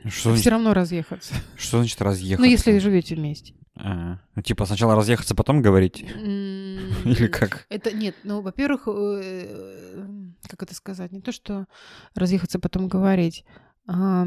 Что, 0.04 0.10
все 0.10 0.30
значит, 0.30 0.46
равно 0.48 0.74
разъехаться. 0.74 1.34
что 1.56 1.78
значит 1.78 2.00
разъехаться? 2.02 2.44
Ну, 2.44 2.50
если 2.50 2.78
живете 2.78 3.14
вместе. 3.14 3.54
А, 3.76 4.20
ну, 4.34 4.42
типа 4.42 4.66
сначала 4.66 4.94
разъехаться, 4.94 5.34
потом 5.34 5.60
говорить? 5.62 6.00
Или 6.02 7.26
как? 7.26 7.66
Это 7.68 7.94
нет, 7.94 8.14
ну, 8.22 8.40
во-первых, 8.40 8.86
э, 8.86 10.06
как 10.48 10.62
это 10.62 10.74
сказать, 10.74 11.12
не 11.12 11.20
то, 11.20 11.32
что 11.32 11.66
разъехаться 12.14 12.58
потом 12.58 12.88
говорить. 12.88 13.44
а 13.86 14.26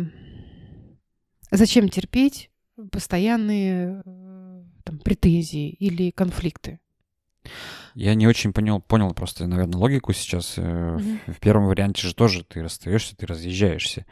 зачем 1.52 1.88
терпеть 1.90 2.52
постоянные 2.92 4.02
э, 4.06 4.64
там, 4.84 5.00
претензии 5.00 5.70
или 5.70 6.12
конфликты? 6.12 6.80
Я 7.98 8.14
не 8.14 8.28
очень 8.28 8.54
понял, 8.54 8.80
понял 8.80 9.12
просто, 9.16 9.48
наверное, 9.48 9.80
логику 9.80 10.14
сейчас. 10.14 10.56
Мгм. 10.58 11.20
В, 11.26 11.40
первом 11.40 11.66
варианте 11.66 12.08
же 12.08 12.14
тоже 12.14 12.44
ты 12.44 12.62
расстаешься, 12.62 13.16
ты 13.18 13.26
разъезжаешься. 13.26 14.06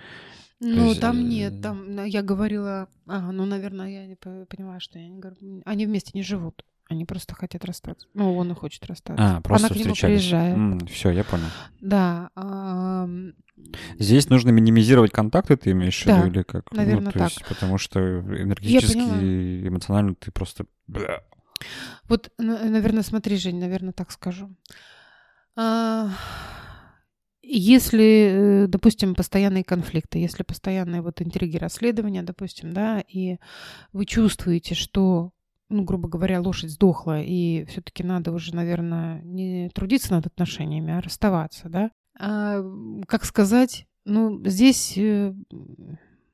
Ну, 0.60 0.88
есть, 0.90 1.02
там 1.02 1.20
э, 1.20 1.22
нет, 1.22 1.62
там 1.62 2.04
я 2.04 2.24
говорила, 2.24 2.88
ага, 3.06 3.32
ну, 3.32 3.46
наверное, 3.46 3.88
я 3.90 4.08
не 4.08 4.16
по- 4.16 4.46
поняла, 4.46 4.80
что 4.80 4.98
я 4.98 5.08
не 5.08 5.20
говорю, 5.20 5.38
они 5.66 5.86
вместе 5.86 6.10
не 6.16 6.24
живут. 6.24 6.66
Они 6.90 7.06
просто 7.06 7.36
хотят 7.36 7.64
расстаться. 7.64 8.08
Ну, 8.16 8.36
он 8.36 8.52
и 8.52 8.56
хочет 8.56 8.84
расстаться. 8.88 9.38
А, 9.38 9.42
просто 9.42 9.68
Она 9.68 9.76
к 9.76 9.78
нему 9.78 9.94
встречались. 9.94 10.22
приезжает. 10.22 10.90
все, 10.90 11.12
я 11.12 11.24
понял. 11.24 11.46
Да. 11.80 12.32
Здесь 14.00 14.30
нужно 14.30 14.50
минимизировать 14.50 15.12
контакты, 15.12 15.58
ты 15.58 15.72
имеешь 15.72 16.02
в 16.02 16.06
виду, 16.08 16.22
Да, 16.22 16.28
или 16.28 16.42
как? 16.42 16.72
Ну, 16.72 16.78
наверно, 16.78 17.12
то 17.12 17.20
так. 17.20 17.30
есть, 17.30 17.46
потому 17.48 17.78
что 17.78 18.00
энергетически 18.00 19.68
эмоционально 19.68 20.16
ты 20.16 20.32
просто... 20.32 20.66
Вот, 22.08 22.32
наверное, 22.38 23.04
смотри, 23.04 23.38
Жень, 23.38 23.60
наверное, 23.60 23.94
так 23.94 24.12
скажу. 24.12 24.56
А, 25.56 26.10
Если, 27.48 28.64
э, 28.66 28.68
допустим, 28.68 29.14
постоянные 29.14 29.64
конфликты, 29.64 30.18
если 30.18 30.42
постоянные 30.44 31.02
вот 31.02 31.22
интриги 31.22 31.58
расследования, 31.58 32.24
допустим, 32.24 32.74
да, 32.74 33.04
и 33.08 33.38
вы 33.94 34.06
чувствуете, 34.06 34.74
что, 34.74 35.32
ну, 35.70 35.84
грубо 35.84 36.10
говоря, 36.10 36.42
лошадь 36.42 36.72
сдохла, 36.72 37.22
и 37.22 37.66
все-таки 37.66 38.04
надо 38.04 38.32
уже, 38.32 38.56
наверное, 38.56 39.22
не 39.22 39.70
трудиться 39.76 40.14
над 40.14 40.26
отношениями, 40.26 40.94
а 40.94 41.02
расставаться, 41.02 41.70
да. 41.70 41.92
А, 42.20 42.64
как 43.08 43.26
сказать, 43.26 43.86
ну, 44.06 44.42
здесь, 44.46 44.98
э, 44.98 45.34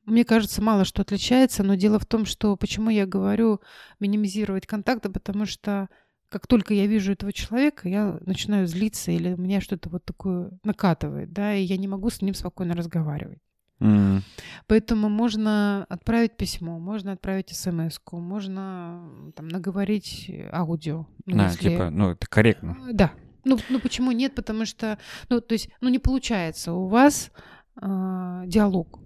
мне 0.06 0.26
кажется, 0.26 0.62
мало 0.62 0.86
что 0.86 1.02
отличается, 1.02 1.64
но 1.64 1.76
дело 1.76 2.00
в 2.00 2.06
том, 2.06 2.26
что 2.26 2.56
почему 2.56 2.90
я 2.90 3.06
говорю 3.06 3.62
минимизировать 4.00 4.66
контакты, 4.66 5.10
потому 5.10 5.46
что 5.46 5.90
как 6.30 6.48
только 6.48 6.74
я 6.74 6.88
вижу 6.88 7.12
этого 7.12 7.34
человека, 7.34 7.90
я 7.90 8.18
начинаю 8.26 8.66
злиться 8.66 9.12
или 9.12 9.36
меня 9.36 9.60
что-то 9.62 9.90
вот 9.90 10.06
такое 10.06 10.52
накатывает, 10.64 11.34
да, 11.34 11.54
и 11.54 11.64
я 11.64 11.78
не 11.78 11.88
могу 11.88 12.10
с 12.10 12.22
ним 12.22 12.34
спокойно 12.34 12.74
разговаривать. 12.74 13.40
М, 13.82 14.22
Поэтому 14.68 15.10
можно 15.10 15.86
отправить 15.90 16.38
письмо, 16.38 16.80
можно 16.80 17.14
отправить 17.14 17.50
смс 17.50 18.00
можно 18.12 19.10
там, 19.36 19.48
наговорить 19.48 20.32
аудио. 20.54 21.08
ну, 21.26 21.44
если- 21.44 21.70
типа, 21.70 21.90
ну, 21.90 22.12
это 22.12 22.28
корректно. 22.28 22.78
А, 22.90 22.94
Да. 22.94 23.12
Ну, 23.44 23.58
ну 23.70 23.80
почему 23.80 24.12
нет? 24.12 24.36
Потому 24.36 24.66
что, 24.66 25.00
ну, 25.30 25.42
то 25.42 25.54
есть, 25.54 25.70
ну, 25.82 25.90
не 25.90 25.98
получается 26.00 26.74
у 26.74 26.88
вас 26.88 27.32
а, 27.76 28.44
диалог. 28.46 29.00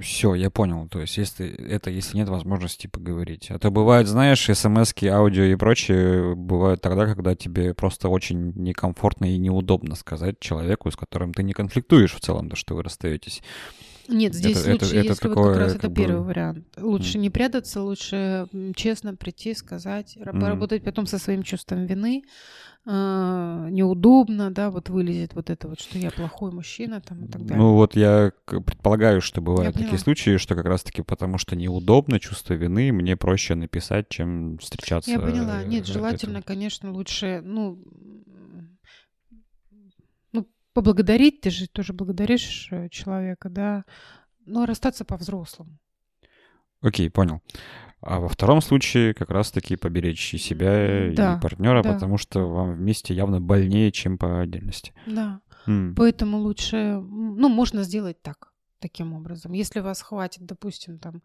Все, 0.00 0.34
я 0.34 0.50
понял. 0.50 0.88
То 0.88 1.00
есть, 1.00 1.16
если 1.16 1.46
это 1.48 1.90
если 1.90 2.16
нет 2.16 2.28
возможности 2.28 2.88
поговорить. 2.88 3.50
А 3.50 3.58
то 3.58 3.70
бывает, 3.70 4.08
знаешь, 4.08 4.44
смс 4.44 4.92
аудио 5.04 5.44
и 5.44 5.54
прочее 5.54 6.34
бывают 6.34 6.80
тогда, 6.82 7.06
когда 7.06 7.36
тебе 7.36 7.72
просто 7.72 8.08
очень 8.08 8.52
некомфортно 8.56 9.32
и 9.32 9.38
неудобно 9.38 9.94
сказать 9.94 10.40
человеку, 10.40 10.90
с 10.90 10.96
которым 10.96 11.32
ты 11.32 11.44
не 11.44 11.52
конфликтуешь 11.52 12.14
в 12.14 12.20
целом, 12.20 12.50
то, 12.50 12.56
что 12.56 12.74
вы 12.74 12.82
расстаетесь. 12.82 13.42
Нет, 14.08 14.34
здесь 14.34 14.58
Это- 14.58 14.70
это- 14.70 14.84
лучше, 14.84 14.86
это 14.86 14.96
если 15.08 15.08
вот 15.28 15.34
такое, 15.34 15.52
как 15.52 15.62
раз 15.62 15.72
как 15.72 15.78
это 15.80 15.88
бы, 15.88 15.94
первый 15.94 16.22
вариант. 16.22 16.66
Лучше 16.80 17.18
м. 17.18 17.22
не 17.22 17.30
прятаться, 17.30 17.82
лучше 17.82 18.48
честно 18.74 19.14
прийти, 19.16 19.54
сказать, 19.54 20.16
Мгм. 20.16 20.40
поработать 20.40 20.82
потом 20.84 21.06
со 21.06 21.18
своим 21.18 21.42
чувством 21.42 21.86
вины. 21.86 22.22
А, 22.88 23.68
неудобно, 23.68 24.52
да, 24.52 24.70
вот 24.70 24.90
вылезет 24.90 25.34
вот 25.34 25.50
это 25.50 25.66
вот, 25.66 25.80
что 25.80 25.98
я 25.98 26.12
плохой 26.12 26.52
мужчина 26.52 27.00
там 27.00 27.24
и 27.24 27.28
так 27.28 27.42
далее. 27.42 27.56
Ну 27.56 27.74
вот 27.74 27.96
я 27.96 28.30
предполагаю, 28.46 29.20
что 29.20 29.40
бывают 29.40 29.74
такие 29.74 29.98
случаи, 29.98 30.36
что 30.36 30.54
как 30.54 30.66
раз-таки 30.66 31.02
потому 31.02 31.36
что 31.36 31.56
неудобно, 31.56 32.20
чувство 32.20 32.54
вины, 32.54 32.92
мне 32.92 33.16
проще 33.16 33.56
написать, 33.56 34.08
чем 34.08 34.58
встречаться. 34.58 35.10
Я 35.10 35.18
поняла. 35.18 35.62
э, 35.62 35.66
Нет, 35.66 35.84
желательно, 35.84 36.42
конечно, 36.42 36.92
лучше, 36.92 37.40
ну, 37.44 37.82
ну, 40.30 40.48
поблагодарить, 40.72 41.40
ты 41.40 41.50
же 41.50 41.66
тоже 41.66 41.92
благодаришь 41.92 42.68
э, 42.70 42.88
человека, 42.90 43.50
да, 43.50 43.84
но 44.44 44.64
расстаться 44.64 45.04
по-взрослому. 45.04 45.76
Окей, 46.82 47.10
понял. 47.10 47.42
А 48.08 48.20
во 48.20 48.28
втором 48.28 48.60
случае 48.60 49.14
как 49.14 49.30
раз-таки 49.30 49.76
поберечь 49.76 50.32
и 50.34 50.38
себя, 50.38 51.10
Да, 51.12 51.36
и 51.36 51.40
партнера, 51.40 51.82
да. 51.82 51.92
потому 51.92 52.18
что 52.18 52.46
вам 52.46 52.74
вместе 52.74 53.14
явно 53.14 53.40
больнее, 53.40 53.90
чем 53.90 54.16
по 54.16 54.40
отдельности. 54.40 54.92
Да. 55.06 55.40
М, 55.66 55.94
Поэтому 55.96 56.38
лучше, 56.38 57.00
ну, 57.00 57.48
можно 57.48 57.82
сделать 57.82 58.22
так, 58.22 58.52
таким 58.78 59.12
образом. 59.14 59.52
Если 59.52 59.80
вас 59.80 60.02
хватит, 60.02 60.46
допустим, 60.46 60.98
там 60.98 61.22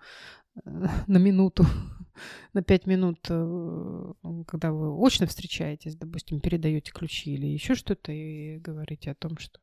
на 1.07 1.17
минуту, 1.17 1.65
на 2.53 2.63
пять 2.63 2.87
минут, 2.87 3.19
э, 3.29 4.13
когда 4.47 4.71
вы 4.71 4.89
очно 5.05 5.27
встречаетесь, 5.27 5.95
допустим, 5.95 6.39
передаете 6.41 6.91
ключи 6.91 7.33
или 7.35 7.45
еще 7.45 7.75
что-то 7.75 8.11
и 8.11 8.57
говорите 8.57 9.11
о 9.11 9.15
том, 9.15 9.37
что 9.37 9.59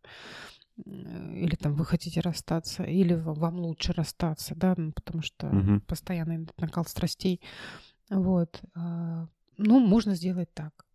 или 0.84 1.56
там 1.56 1.74
вы 1.74 1.84
хотите 1.84 2.20
расстаться, 2.20 2.82
или 2.84 3.14
ва- 3.14 3.34
вам 3.34 3.56
лучше 3.60 3.92
расстаться, 3.92 4.54
да, 4.54 4.74
ну, 4.76 4.92
потому 4.92 5.22
что 5.22 5.46
Мгм. 5.46 5.80
постоянный 5.82 6.46
накал 6.58 6.84
страстей. 6.84 7.40
Вот. 8.10 8.60
а, 8.74 9.28
Ну, 9.60 9.80
можно 9.80 10.14
сделать 10.14 10.52
так. 10.54 10.86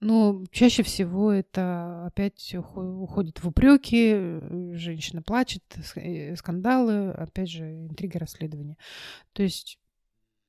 Но 0.00 0.44
чаще 0.50 0.82
всего 0.82 1.32
это 1.32 2.06
опять 2.06 2.54
ухо- 2.54 2.80
уходит 3.02 3.42
в 3.42 3.48
упреки, 3.48 4.12
э, 4.14 4.72
женщина 4.74 5.22
плачет, 5.22 5.62
э, 5.96 6.36
скандалы, 6.36 7.10
опять 7.10 7.50
же, 7.50 7.64
интрига 7.86 8.18
расследования. 8.18 8.76
То 9.32 9.42
есть 9.42 9.78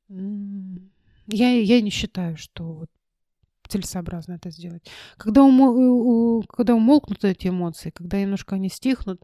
я, 0.09 1.49
я 1.51 1.81
не 1.81 1.89
считаю, 1.89 2.35
что 2.37 2.73
вот 2.73 2.89
целесообразно 3.71 4.33
это 4.33 4.49
сделать. 4.51 4.83
Когда, 5.17 5.41
умо- 5.41 6.43
когда 6.49 6.75
умолкнут 6.75 7.23
эти 7.23 7.47
эмоции, 7.47 7.89
когда 7.89 8.19
немножко 8.21 8.55
они 8.55 8.69
стихнут, 8.69 9.23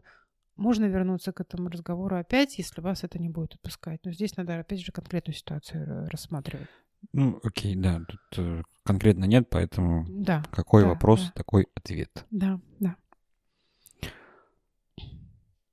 можно 0.56 0.86
вернуться 0.86 1.32
к 1.32 1.40
этому 1.40 1.68
разговору 1.68 2.16
опять, 2.16 2.58
если 2.58 2.80
вас 2.80 3.04
это 3.04 3.18
не 3.18 3.28
будет 3.28 3.54
отпускать. 3.54 4.00
Но 4.04 4.12
здесь 4.12 4.36
надо, 4.36 4.58
опять 4.58 4.80
же, 4.80 4.90
конкретную 4.92 5.36
ситуацию 5.36 5.84
э, 5.86 6.08
рассматривать. 6.08 6.66
Ну, 7.12 7.38
окей, 7.44 7.76
да, 7.76 8.00
тут 8.08 8.20
э, 8.38 8.62
конкретно 8.82 9.24
нет, 9.26 9.48
поэтому 9.50 10.04
Да, 10.08 10.42
какой 10.50 10.82
Да, 10.82 10.88
вопрос, 10.88 11.26
да. 11.26 11.32
такой 11.34 11.68
ответ. 11.76 12.24
да, 12.32 12.60
да. 12.80 12.96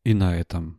И 0.03 0.13
на 0.13 0.35
этом 0.35 0.77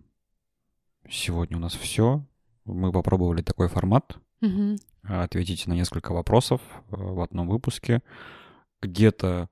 сегодня 1.10 1.56
у 1.56 1.60
нас 1.60 1.74
все. 1.74 2.24
Мы 2.64 2.92
попробовали 2.92 3.42
такой 3.42 3.68
формат. 3.68 4.16
Мгм. 4.40 4.76
Ответить 5.08 5.66
на 5.66 5.72
несколько 5.74 6.12
вопросов 6.12 6.60
э, 6.90 6.96
в 6.96 7.20
одном 7.20 7.48
выпуске. 7.48 8.02
Где-то 8.82 9.48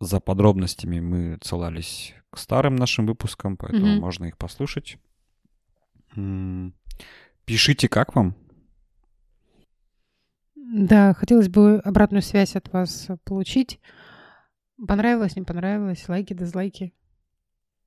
за 0.00 0.20
подробностями 0.20 1.00
мы 1.00 1.38
ссылались 1.42 2.14
к 2.30 2.38
старым 2.38 2.76
нашим 2.76 3.06
выпускам, 3.06 3.56
поэтому 3.56 3.86
Мгм. 3.92 4.00
можно 4.00 4.24
их 4.26 4.36
послушать. 4.36 4.98
Пишите, 7.44 7.88
как 7.88 8.14
вам. 8.14 8.34
Да, 10.54 11.14
хотелось 11.14 11.48
бы 11.48 11.78
обратную 11.78 12.22
связь 12.22 12.56
от 12.56 12.72
вас 12.72 13.08
получить. 13.24 13.80
Понравилось, 14.86 15.36
не 15.36 15.42
понравилось, 15.42 16.08
лайки, 16.08 16.34
дизлайки. 16.34 16.92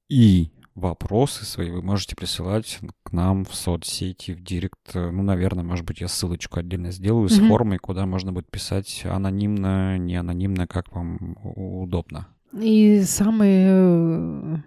И 0.08 0.52
вопросы 0.80 1.46
свои 1.46 1.70
вы 1.70 1.82
можете 1.82 2.16
присылать 2.16 2.80
к 3.04 3.12
нам 3.12 3.46
в 3.46 3.54
соцсети, 3.54 4.32
в 4.32 4.42
директ. 4.44 4.96
Ну, 4.96 5.22
наверное, 5.24 5.64
может 5.64 5.86
быть, 5.86 6.02
я 6.02 6.08
ссылочку 6.08 6.60
отдельно 6.60 6.92
сделаю 6.92 7.30
с 7.30 7.38
Мгм. 7.38 7.48
формой, 7.48 7.78
куда 7.78 8.06
можно 8.06 8.32
будет 8.32 8.50
писать 8.50 9.04
анонимно, 9.06 9.98
не 9.98 10.16
анонимно, 10.16 10.68
как 10.68 10.94
вам 10.96 11.38
удобно. 11.44 12.28
И 12.60 13.02
самые, 13.04 13.68
э, 13.70 14.58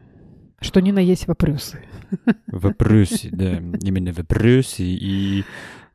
что 0.61 0.81
ни 0.81 0.93
на 0.93 1.01
есть 1.01 1.27
вопросы. 1.27 1.81
Вопросы, 2.47 3.31
да, 3.33 3.57
именно 3.81 4.13
вопросы. 4.13 4.85
И 4.85 5.45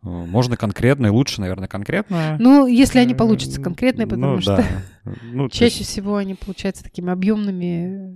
можно 0.08 0.58
конкретно, 0.58 1.08
и 1.08 1.10
лучше, 1.10 1.41
наверное, 1.41 1.67
конкретно. 1.67 2.38
Ну, 2.39 2.67
если 2.67 3.00
они 3.00 3.13
Э, 3.13 3.17
получатся 3.17 3.62
конкретные, 3.62 4.08
потому 4.08 4.36
ну, 4.36 4.41
что 4.41 4.58
да. 4.58 5.12
Ну, 5.34 5.50
чаще 5.50 5.80
есть, 5.80 5.91
всего 5.91 6.15
они 6.17 6.36
получаются 6.36 6.84
такими 6.84 7.12
объемными. 7.12 8.13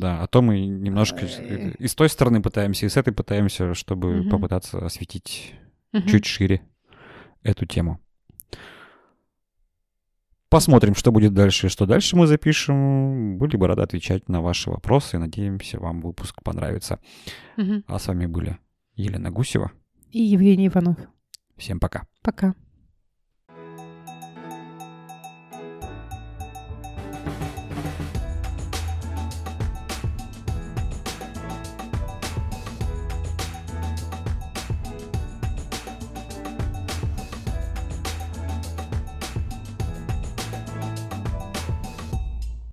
Да, 0.00 0.22
а 0.22 0.26
то 0.26 0.42
мы 0.42 0.60
немножко 0.66 1.26
Э. 1.26 1.72
и 1.78 1.86
с 1.88 1.94
той 1.94 2.08
стороны 2.08 2.40
пытаемся, 2.42 2.86
и 2.86 2.88
с 2.88 2.96
этой 2.96 3.12
пытаемся, 3.12 3.74
чтобы 3.74 4.18
Мгм. 4.20 4.30
попытаться 4.30 4.78
осветить 4.84 5.54
Мгм. 5.92 6.06
чуть 6.06 6.24
шире 6.26 6.60
эту 7.42 7.66
тему. 7.66 8.00
Посмотрим, 10.50 10.94
что 10.94 11.12
будет 11.12 11.34
дальше 11.34 11.66
и 11.66 11.70
что 11.70 11.84
дальше 11.84 12.16
мы 12.16 12.26
запишем. 12.26 13.36
Были 13.36 13.56
бы 13.58 13.66
рады 13.66 13.82
отвечать 13.82 14.28
на 14.30 14.40
ваши 14.40 14.70
вопросы. 14.70 15.18
Надеемся, 15.18 15.78
вам 15.78 16.00
выпуск 16.00 16.42
понравится. 16.42 17.00
Мгм. 17.58 17.84
А 17.86 17.98
с 17.98 18.06
вами 18.08 18.24
были 18.24 18.56
Елена 18.94 19.30
Гусева. 19.30 19.72
И 20.10 20.22
Евгений 20.22 20.68
Иванов. 20.68 20.96
Всем 21.56 21.80
пока. 21.80 22.06
Пока. 22.22 22.54